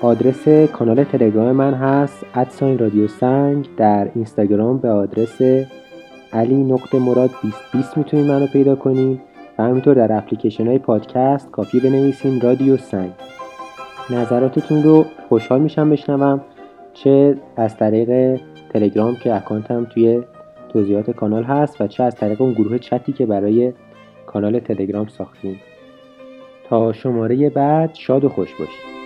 آدرس 0.00 0.48
کانال 0.48 1.04
تلگرام 1.04 1.52
من 1.52 1.74
هست 1.74 2.26
ادساین 2.34 2.78
رادیو 2.78 3.08
سنگ 3.08 3.68
در 3.76 4.08
اینستاگرام 4.14 4.78
به 4.78 4.90
آدرس 4.90 5.66
علی 6.32 6.64
نقطه 6.64 6.98
مراد 6.98 7.30
2020 7.42 7.96
می‌تونید 7.98 8.26
منو 8.26 8.46
پیدا 8.46 8.74
کنید. 8.74 9.27
و 9.58 9.62
همینطور 9.62 9.94
در 9.94 10.18
اپلیکیشن 10.18 10.66
های 10.66 10.78
پادکست 10.78 11.50
کافی 11.50 11.80
بنویسین 11.80 12.40
رادیو 12.40 12.76
سنگ. 12.76 13.10
نظراتتون 14.10 14.82
رو 14.82 15.06
خوشحال 15.28 15.60
میشم 15.60 15.90
بشنوم 15.90 16.40
چه 16.94 17.36
از 17.56 17.76
طریق 17.76 18.40
تلگرام 18.72 19.16
که 19.16 19.34
اکانتم 19.34 19.84
توی 19.84 20.22
توضیحات 20.68 21.10
کانال 21.10 21.44
هست 21.44 21.80
و 21.80 21.86
چه 21.86 22.02
از 22.02 22.14
طریق 22.14 22.42
اون 22.42 22.52
گروه 22.52 22.78
چتی 22.78 23.12
که 23.12 23.26
برای 23.26 23.72
کانال 24.26 24.60
تلگرام 24.60 25.06
ساختیم. 25.06 25.60
تا 26.68 26.92
شماره 26.92 27.50
بعد 27.50 27.94
شاد 27.94 28.24
و 28.24 28.28
خوش 28.28 28.54
باشید. 28.58 28.97